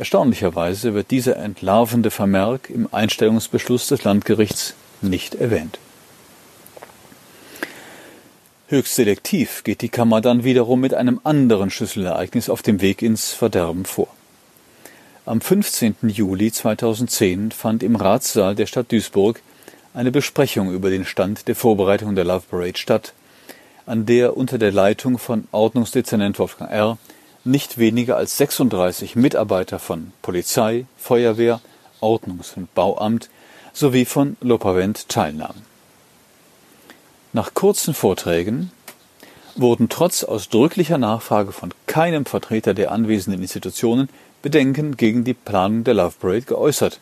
Erstaunlicherweise 0.00 0.94
wird 0.94 1.10
dieser 1.10 1.36
entlarvende 1.36 2.10
Vermerk 2.10 2.70
im 2.70 2.88
Einstellungsbeschluss 2.90 3.86
des 3.88 4.02
Landgerichts 4.02 4.72
nicht 5.02 5.34
erwähnt. 5.34 5.78
Höchst 8.68 8.94
selektiv 8.94 9.62
geht 9.62 9.82
die 9.82 9.90
Kammer 9.90 10.22
dann 10.22 10.42
wiederum 10.42 10.80
mit 10.80 10.94
einem 10.94 11.20
anderen 11.22 11.68
Schlüsselereignis 11.68 12.48
auf 12.48 12.62
dem 12.62 12.80
Weg 12.80 13.02
ins 13.02 13.32
Verderben 13.32 13.84
vor. 13.84 14.08
Am 15.26 15.42
15. 15.42 15.96
Juli 16.04 16.50
2010 16.50 17.50
fand 17.50 17.82
im 17.82 17.96
Ratssaal 17.96 18.54
der 18.54 18.64
Stadt 18.64 18.90
Duisburg 18.90 19.42
eine 19.92 20.10
Besprechung 20.10 20.72
über 20.72 20.88
den 20.88 21.04
Stand 21.04 21.46
der 21.46 21.56
Vorbereitung 21.56 22.14
der 22.14 22.24
Love 22.24 22.44
Parade 22.48 22.78
statt, 22.78 23.12
an 23.84 24.06
der 24.06 24.38
unter 24.38 24.56
der 24.56 24.72
Leitung 24.72 25.18
von 25.18 25.46
Ordnungsdezernent 25.52 26.38
Wolfgang 26.38 26.70
R. 26.70 26.96
nicht 27.44 27.78
weniger 27.78 28.16
als 28.16 28.36
36 28.36 29.16
Mitarbeiter 29.16 29.78
von 29.78 30.12
Polizei, 30.22 30.86
Feuerwehr, 30.98 31.60
Ordnungs- 32.00 32.56
und 32.56 32.74
Bauamt 32.74 33.30
sowie 33.72 34.04
von 34.04 34.36
Lopavent 34.40 35.08
teilnahmen. 35.08 35.62
Nach 37.32 37.54
kurzen 37.54 37.94
Vorträgen 37.94 38.72
wurden 39.54 39.88
trotz 39.88 40.24
ausdrücklicher 40.24 40.98
Nachfrage 40.98 41.52
von 41.52 41.72
keinem 41.86 42.26
Vertreter 42.26 42.74
der 42.74 42.92
anwesenden 42.92 43.42
Institutionen 43.42 44.08
Bedenken 44.42 44.96
gegen 44.96 45.24
die 45.24 45.34
Planung 45.34 45.84
der 45.84 45.94
Love 45.94 46.14
Parade 46.18 46.42
geäußert, 46.42 47.00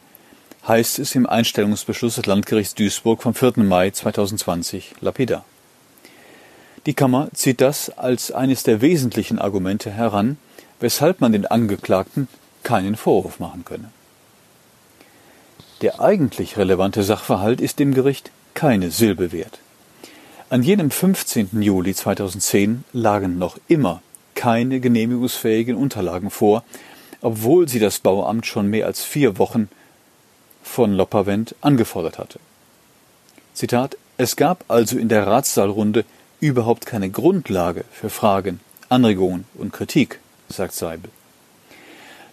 heißt 0.66 0.98
es 0.98 1.14
im 1.14 1.26
Einstellungsbeschluss 1.26 2.16
des 2.16 2.26
Landgerichts 2.26 2.74
Duisburg 2.74 3.22
vom 3.22 3.34
4. 3.34 3.52
Mai 3.58 3.90
2020 3.90 4.94
lapidar. 5.00 5.44
Die 6.88 6.94
Kammer 6.94 7.28
zieht 7.34 7.60
das 7.60 7.90
als 7.90 8.32
eines 8.32 8.62
der 8.62 8.80
wesentlichen 8.80 9.38
Argumente 9.38 9.90
heran, 9.90 10.38
weshalb 10.80 11.20
man 11.20 11.32
den 11.32 11.44
Angeklagten 11.44 12.28
keinen 12.62 12.96
Vorwurf 12.96 13.40
machen 13.40 13.62
könne. 13.66 13.90
Der 15.82 16.00
eigentlich 16.00 16.56
relevante 16.56 17.02
Sachverhalt 17.02 17.60
ist 17.60 17.78
dem 17.78 17.92
Gericht 17.92 18.30
keine 18.54 18.90
Silbe 18.90 19.32
wert. 19.32 19.58
An 20.48 20.62
jenem 20.62 20.90
15. 20.90 21.60
Juli 21.60 21.94
2010 21.94 22.84
lagen 22.94 23.36
noch 23.36 23.58
immer 23.68 24.00
keine 24.34 24.80
genehmigungsfähigen 24.80 25.76
Unterlagen 25.76 26.30
vor, 26.30 26.64
obwohl 27.20 27.68
sie 27.68 27.80
das 27.80 27.98
Bauamt 27.98 28.46
schon 28.46 28.70
mehr 28.70 28.86
als 28.86 29.04
vier 29.04 29.36
Wochen 29.36 29.68
von 30.62 30.94
Lopperwend 30.94 31.54
angefordert 31.60 32.18
hatte. 32.18 32.40
Zitat 33.52 33.98
Es 34.16 34.36
gab 34.36 34.64
also 34.68 34.96
in 34.96 35.10
der 35.10 35.26
Ratssaalrunde 35.26 36.06
überhaupt 36.40 36.86
keine 36.86 37.10
Grundlage 37.10 37.84
für 37.92 38.10
Fragen, 38.10 38.60
Anregungen 38.88 39.44
und 39.54 39.72
Kritik, 39.72 40.20
sagt 40.48 40.74
Seibel. 40.74 41.10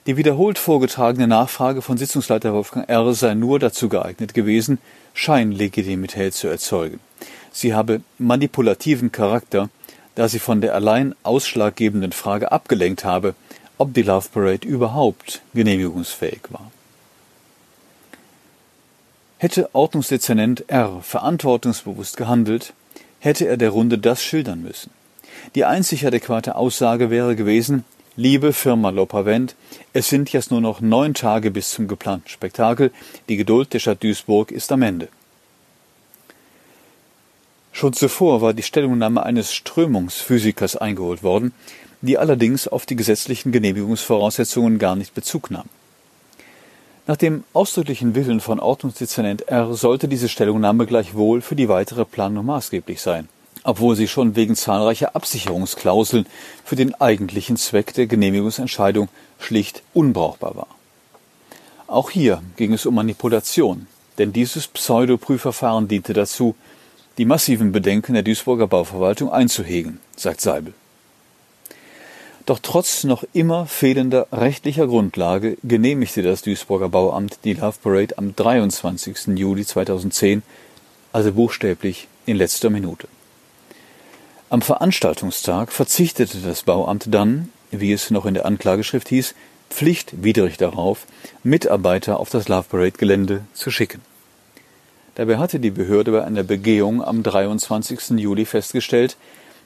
Die 0.05 0.17
wiederholt 0.17 0.59
vorgetragene 0.59 1.27
Nachfrage 1.27 1.81
von 1.81 1.97
Sitzungsleiter 1.97 2.53
Wolfgang 2.53 2.87
R. 2.87 3.13
sei 3.15 3.33
nur 3.33 3.57
dazu 3.57 3.89
geeignet 3.89 4.35
gewesen, 4.35 4.77
Scheinlegitimität 5.15 6.35
zu 6.35 6.47
erzeugen. 6.47 6.99
Sie 7.51 7.73
habe 7.73 8.01
manipulativen 8.19 9.11
Charakter, 9.11 9.69
da 10.13 10.27
sie 10.27 10.39
von 10.39 10.61
der 10.61 10.75
allein 10.75 11.15
ausschlaggebenden 11.23 12.11
Frage 12.11 12.51
abgelenkt 12.51 13.03
habe, 13.03 13.33
ob 13.77 13.93
die 13.93 14.03
Love 14.03 14.29
Parade 14.31 14.67
überhaupt 14.67 15.41
genehmigungsfähig 15.53 16.41
war. 16.49 16.71
Hätte 19.37 19.73
Ordnungsdezernent 19.73 20.65
R. 20.67 21.01
verantwortungsbewusst 21.01 22.15
gehandelt, 22.15 22.73
hätte 23.25 23.47
er 23.47 23.57
der 23.57 23.71
Runde 23.71 23.97
das 23.97 24.23
schildern 24.23 24.61
müssen. 24.61 24.91
Die 25.55 25.65
einzig 25.65 26.05
adäquate 26.05 26.55
Aussage 26.55 27.09
wäre 27.09 27.35
gewesen, 27.35 27.83
Liebe 28.17 28.53
Firma 28.53 28.91
Lopavent, 28.91 29.55
es 29.91 30.07
sind 30.07 30.31
jetzt 30.31 30.49
nur 30.49 30.61
noch 30.61 30.79
neun 30.79 31.13
Tage 31.13 31.51
bis 31.51 31.71
zum 31.71 31.89
geplanten 31.89 32.29
Spektakel. 32.29 32.93
Die 33.27 33.35
Geduld 33.35 33.73
der 33.73 33.79
Stadt 33.79 34.01
Duisburg 34.01 34.53
ist 34.53 34.71
am 34.71 34.83
Ende. 34.83 35.09
Schon 37.73 37.91
zuvor 37.91 38.41
war 38.41 38.53
die 38.53 38.63
Stellungnahme 38.63 39.23
eines 39.23 39.53
Strömungsphysikers 39.53 40.77
eingeholt 40.77 41.23
worden, 41.23 41.51
die 42.01 42.17
allerdings 42.17 42.69
auf 42.69 42.85
die 42.85 42.95
gesetzlichen 42.95 43.51
Genehmigungsvoraussetzungen 43.51 44.79
gar 44.79 44.95
nicht 44.95 45.13
Bezug 45.13 45.51
nahm. 45.51 45.67
Nach 47.07 47.17
dem 47.17 47.43
ausdrücklichen 47.53 48.15
Willen 48.15 48.39
von 48.39 48.59
Ordnungsdezernent 48.59 49.47
R 49.47 49.75
sollte 49.75 50.07
diese 50.07 50.27
Stellungnahme 50.27 50.87
gleichwohl 50.87 51.41
für 51.41 51.55
die 51.55 51.69
weitere 51.69 52.03
Planung 52.03 52.47
maßgeblich 52.47 52.99
sein, 52.99 53.29
obwohl 53.63 53.95
sie 53.95 54.07
schon 54.07 54.35
wegen 54.35 54.55
zahlreicher 54.55 55.15
Absicherungsklauseln 55.15 56.25
für 56.63 56.75
den 56.75 56.95
eigentlichen 56.95 57.57
Zweck 57.57 57.93
der 57.93 58.07
Genehmigungsentscheidung 58.07 59.09
schlicht 59.39 59.83
unbrauchbar 59.93 60.55
war. 60.55 60.67
Auch 61.85 62.09
hier 62.09 62.41
ging 62.57 62.73
es 62.73 62.87
um 62.87 62.95
Manipulation, 62.95 63.85
denn 64.17 64.33
dieses 64.33 64.67
Pseudoprüfverfahren 64.67 65.87
diente 65.87 66.13
dazu, 66.13 66.55
die 67.19 67.25
massiven 67.25 67.71
Bedenken 67.71 68.13
der 68.13 68.23
Duisburger 68.23 68.65
Bauverwaltung 68.65 69.31
einzuhegen, 69.31 69.99
sagt 70.15 70.41
Seibel. 70.41 70.73
Doch 72.45 72.60
trotz 72.62 73.03
noch 73.03 73.23
immer 73.34 73.65
fehlender 73.65 74.27
rechtlicher 74.31 74.86
Grundlage 74.86 75.58
genehmigte 75.63 76.21
das 76.21 76.43
Duisburger 76.43 76.89
Bauamt 76.89 77.39
die 77.43 77.53
Love 77.53 77.77
Parade 77.81 78.17
am 78.19 78.36
23. 78.36 79.36
Juli 79.36 79.65
2010, 79.65 80.43
also 81.12 81.34
buchstäblich 81.34 82.08
in 82.27 82.38
letzter 82.38 82.69
Minute. 82.69 83.08
Am 84.51 84.62
Veranstaltungstag 84.62 85.71
verzichtete 85.71 86.38
das 86.38 86.62
Bauamt 86.62 87.05
dann, 87.08 87.49
wie 87.71 87.91
es 87.91 88.12
noch 88.12 88.27
in 88.27 88.36
der 88.36 88.45
Anklageschrift 88.45 89.10
hieß, 89.10 89.34
pflichtwidrig 89.71 90.58
darauf, 90.58 91.08
Mitarbeiter 91.41 92.19
auf 92.19 92.29
das 92.29 92.47
Love 92.47 92.67
Parade 92.69 92.91
Gelände 92.91 93.41
zu 93.53 93.71
schicken. 93.71 94.01
Dabei 95.15 95.39
hatte 95.39 95.60
die 95.60 95.71
Behörde 95.71 96.12
bei 96.12 96.23
einer 96.23 96.43
Begehung 96.43 97.03
am 97.03 97.23
23. 97.23 98.19
Juli 98.19 98.45
festgestellt, 98.45 99.17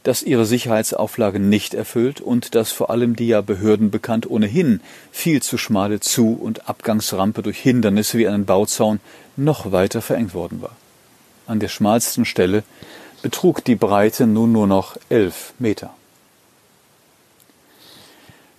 dass 0.04 0.24
ihre 0.24 0.46
Sicherheitsauflagen 0.46 1.50
nicht 1.50 1.74
erfüllt 1.74 2.22
und 2.22 2.56
dass 2.56 2.72
vor 2.72 2.90
allem 2.90 3.16
die 3.16 3.28
ja 3.28 3.42
Behörden 3.42 3.92
bekannt 3.92 4.30
ohnehin 4.30 4.82
viel 5.12 5.42
zu 5.42 5.58
schmale 5.58 6.00
Zu- 6.00 6.34
und 6.34 6.70
Abgangsrampe 6.70 7.42
durch 7.42 7.60
Hindernisse 7.60 8.18
wie 8.18 8.28
einen 8.28 8.46
Bauzaun 8.46 9.00
noch 9.36 9.72
weiter 9.72 10.02
verengt 10.02 10.34
worden 10.34 10.62
war. 10.62 10.76
An 11.48 11.60
der 11.60 11.68
schmalsten 11.68 12.26
Stelle 12.26 12.64
betrug 13.22 13.64
die 13.64 13.76
Breite 13.76 14.28
nun 14.28 14.52
nur 14.52 14.68
noch 14.68 14.98
elf 15.10 15.54
Meter. 15.60 15.94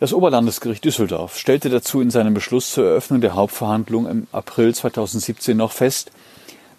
Das 0.01 0.15
Oberlandesgericht 0.15 0.85
Düsseldorf 0.85 1.37
stellte 1.37 1.69
dazu 1.69 2.01
in 2.01 2.11
seinem 2.11 2.33
Beschluss 2.33 2.73
zur 2.73 2.87
Eröffnung 2.87 3.21
der 3.21 3.35
Hauptverhandlung 3.35 4.09
im 4.09 4.27
April 4.33 4.75
2017 4.75 5.57
noch 5.57 5.73
fest, 5.73 6.11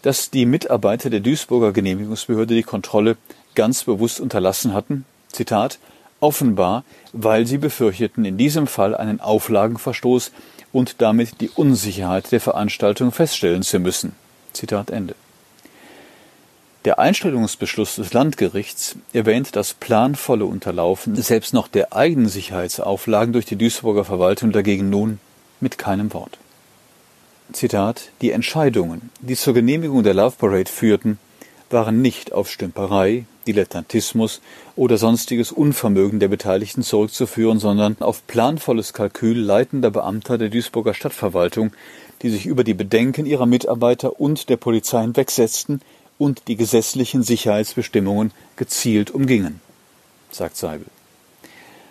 dass 0.02 0.32
die 0.32 0.48
Mitarbeiter 0.48 1.12
der 1.12 1.20
Duisburger 1.20 1.72
Genehmigungsbehörde 1.72 2.56
die 2.56 2.64
Kontrolle 2.64 3.18
ganz 3.56 3.84
bewusst 3.84 4.20
unterlassen 4.20 4.74
hatten, 4.74 5.06
Zitat, 5.32 5.80
offenbar, 6.20 6.84
weil 7.14 7.46
sie 7.46 7.58
befürchteten, 7.58 8.26
in 8.26 8.38
diesem 8.38 8.68
Fall 8.68 8.96
einen 8.96 9.20
Auflagenverstoß 9.20 10.32
und 10.72 11.02
damit 11.02 11.42
die 11.42 11.50
Unsicherheit 11.50 12.32
der 12.32 12.42
Veranstaltung 12.42 13.12
feststellen 13.12 13.64
zu 13.64 13.80
müssen. 13.80 14.14
Zitat 14.54 14.90
Ende. 14.90 15.16
Der 16.86 16.98
Einstellungsbeschluss 16.98 17.98
des 17.98 18.14
Landgerichts 18.14 18.96
erwähnt 19.14 19.56
das 19.56 19.76
planvolle 19.76 20.46
Unterlaufen 20.46 21.16
selbst 21.16 21.54
noch 21.54 21.68
der 21.68 21.94
eigenen 21.94 22.28
Sicherheitsauflagen 22.28 23.34
durch 23.34 23.46
die 23.46 23.56
Duisburger 23.56 24.04
Verwaltung 24.04 24.52
dagegen 24.52 24.90
nun 24.90 25.20
mit 25.60 25.78
keinem 25.78 26.12
Wort. 26.14 26.40
Zitat, 27.54 28.10
die 28.22 28.32
Entscheidungen, 28.32 29.12
die 29.20 29.36
zur 29.36 29.54
Genehmigung 29.54 30.02
der 30.02 30.16
Love 30.16 30.38
Parade 30.40 30.72
führten, 30.72 31.20
waren 31.70 32.02
nicht 32.02 32.34
auf 32.34 32.50
Stümperei, 32.50 33.26
Dilettantismus 33.48 34.42
oder 34.76 34.98
sonstiges 34.98 35.52
Unvermögen 35.52 36.20
der 36.20 36.28
Beteiligten 36.28 36.84
zurückzuführen, 36.84 37.60
sondern 37.60 37.98
auf 38.00 38.26
planvolles 38.28 38.94
Kalkül 38.94 39.38
leitender 39.38 39.92
Beamter 39.92 40.38
der 40.38 40.50
Duisburger 40.50 40.94
Stadtverwaltung, 40.94 41.72
die 42.22 42.30
sich 42.30 42.46
über 42.46 42.64
die 42.64 42.74
Bedenken 42.74 43.26
ihrer 43.26 43.46
Mitarbeiter 43.46 44.20
und 44.20 44.50
der 44.50 44.58
Polizei 44.58 45.02
hinwegsetzten 45.02 45.82
und 46.18 46.48
die 46.48 46.56
gesetzlichen 46.56 47.24
Sicherheitsbestimmungen 47.24 48.32
gezielt 48.56 49.12
umgingen, 49.12 49.60
sagt 50.32 50.56
Seibel. 50.56 50.86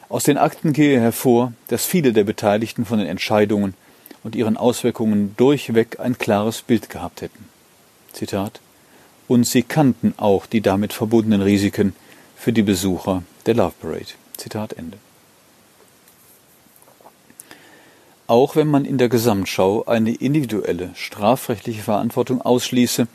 Aus 0.09 0.25
den 0.25 0.39
Akten 0.39 0.73
gehe 0.73 1.01
hervor, 1.01 1.53
dass 1.69 1.85
viele 1.85 2.13
der 2.13 2.25
Beteiligten 2.25 2.85
von 2.85 2.99
den 2.99 3.09
Entscheidungen 3.09 3.75
und 4.23 4.35
ihren 4.35 4.57
Auswirkungen 4.57 5.35
durchweg 5.37 5.99
ein 6.01 6.19
klares 6.19 6.63
Bild 6.63 6.91
gehabt 6.91 7.23
hätten. 7.23 7.49
Zitat 8.13 8.61
Und 9.31 9.45
sie 9.45 9.62
kannten 9.62 10.12
auch 10.16 10.45
die 10.47 10.61
damit 10.61 10.93
verbundenen 10.93 11.40
Risiken 11.40 11.95
für 12.35 12.53
die 12.53 12.64
Besucher 12.64 13.23
der 13.47 13.55
Love 13.55 13.75
Parade. 13.81 14.07
Zitat 14.37 14.73
Ende. 14.73 14.99
Auch 18.27 18.57
wenn 18.57 18.66
man 18.66 18.85
in 18.85 18.99
der 18.99 19.09
Gesamtschau 19.09 19.85
eine 19.85 20.12
individuelle 20.12 20.90
strafrechtliche 20.97 21.81
Verantwortung 21.81 22.43
ausschließe, 22.43 23.07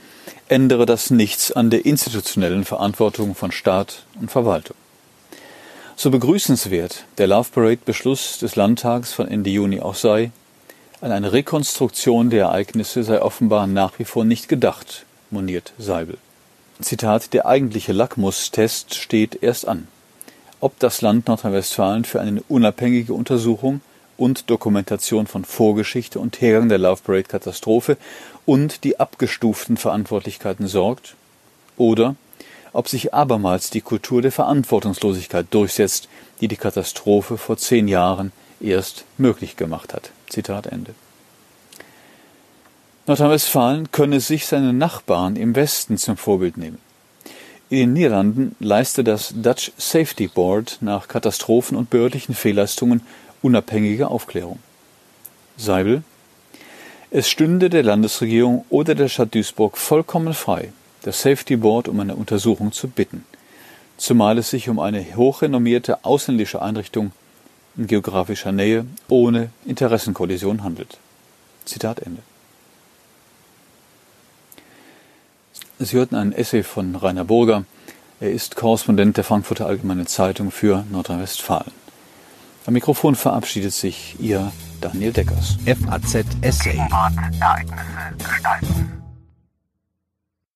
ändere 0.47 0.85
das 0.85 1.09
nichts 1.09 1.51
an 1.51 1.69
der 1.69 1.85
institutionellen 1.85 2.63
Verantwortung 2.63 3.35
von 3.35 3.51
Staat 3.51 4.05
und 4.17 4.31
Verwaltung. 4.31 4.77
So 5.97 6.11
begrüßenswert 6.11 7.03
der 7.17 7.27
Love 7.27 7.49
Parade 7.53 7.81
Beschluss 7.83 8.39
des 8.39 8.55
Landtags 8.55 9.11
von 9.11 9.27
Ende 9.27 9.49
Juni 9.49 9.81
auch 9.81 9.95
sei, 9.95 10.31
an 11.01 11.11
eine 11.11 11.33
Rekonstruktion 11.33 12.29
der 12.29 12.45
Ereignisse 12.45 13.03
sei 13.03 13.21
offenbar 13.21 13.67
nach 13.67 13.99
wie 13.99 14.05
vor 14.05 14.23
nicht 14.23 14.47
gedacht, 14.47 15.05
moniert 15.31 15.73
Seibel. 15.77 16.17
Zitat, 16.81 17.33
der 17.33 17.45
eigentliche 17.45 17.93
Lackmustest 17.93 18.95
steht 18.95 19.41
erst 19.41 19.67
an. 19.67 19.87
Ob 20.59 20.77
das 20.79 21.01
Land 21.01 21.27
Nordrhein-Westfalen 21.27 22.05
für 22.05 22.19
eine 22.19 22.41
unabhängige 22.47 23.13
Untersuchung 23.13 23.81
und 24.17 24.49
Dokumentation 24.49 25.27
von 25.27 25.45
Vorgeschichte 25.45 26.19
und 26.19 26.41
Hergang 26.41 26.69
der 26.69 26.77
Love 26.77 27.01
Parade 27.03 27.23
Katastrophe 27.23 27.97
und 28.45 28.83
die 28.83 28.99
abgestuften 28.99 29.77
Verantwortlichkeiten 29.77 30.67
sorgt, 30.67 31.15
oder 31.77 32.15
ob 32.73 32.89
sich 32.89 33.13
abermals 33.13 33.69
die 33.69 33.81
Kultur 33.81 34.21
der 34.21 34.31
Verantwortungslosigkeit 34.31 35.47
durchsetzt, 35.51 36.09
die 36.41 36.47
die 36.47 36.57
Katastrophe 36.57 37.37
vor 37.37 37.57
zehn 37.57 37.87
Jahren 37.87 38.31
erst 38.59 39.05
möglich 39.17 39.55
gemacht 39.55 39.93
hat. 39.93 40.11
Zitat 40.27 40.67
Ende. 40.67 40.93
Nordrhein-Westfalen 43.07 43.91
könne 43.91 44.19
sich 44.19 44.47
seine 44.47 44.73
Nachbarn 44.73 45.35
im 45.35 45.55
Westen 45.55 45.97
zum 45.97 46.17
Vorbild 46.17 46.57
nehmen. 46.57 46.79
In 47.69 47.77
den 47.77 47.93
Niederlanden 47.93 48.55
leiste 48.59 49.03
das 49.03 49.31
Dutch 49.35 49.71
Safety 49.77 50.27
Board 50.27 50.79
nach 50.81 51.07
Katastrophen 51.07 51.77
und 51.77 51.91
behördlichen 51.91 52.33
Fehlleistungen 52.33 53.01
unabhängige 53.43 54.07
Aufklärung. 54.07 54.57
Seibel 55.55 56.03
Es 57.11 57.29
stünde 57.29 57.69
der 57.69 57.83
Landesregierung 57.83 58.65
oder 58.71 58.95
der 58.95 59.07
Stadt 59.07 59.35
Duisburg 59.35 59.77
vollkommen 59.77 60.33
frei, 60.33 60.73
das 61.03 61.21
Safety 61.21 61.57
Board 61.57 61.87
um 61.87 61.99
eine 61.99 62.15
Untersuchung 62.15 62.71
zu 62.71 62.87
bitten, 62.87 63.23
zumal 63.97 64.39
es 64.39 64.49
sich 64.49 64.67
um 64.67 64.79
eine 64.79 65.15
hochrenommierte 65.15 66.03
ausländische 66.05 66.59
Einrichtung 66.59 67.11
in 67.77 67.85
geografischer 67.85 68.51
Nähe 68.51 68.87
ohne 69.09 69.51
Interessenkollision 69.63 70.63
handelt. 70.63 70.97
Zitat 71.65 71.99
Ende. 71.99 72.23
Sie 75.77 75.97
hörten 75.97 76.15
einen 76.15 76.31
Essay 76.31 76.63
von 76.63 76.95
Rainer 76.95 77.25
Burger. 77.25 77.65
Er 78.21 78.31
ist 78.31 78.55
Korrespondent 78.55 79.17
der 79.17 79.25
Frankfurter 79.25 79.65
Allgemeinen 79.65 80.07
Zeitung 80.07 80.49
für 80.49 80.85
Nordrhein-Westfalen. 80.89 81.71
Am 82.65 82.73
Mikrofon 82.73 83.15
verabschiedet 83.15 83.73
sich 83.73 84.15
Ihr 84.19 84.53
Daniel 84.79 85.11
Deckers. 85.11 85.57
FAZ 85.65 86.25
Essay. 86.41 86.77
Ereignisse 86.77 88.15
gestalten. 88.17 89.04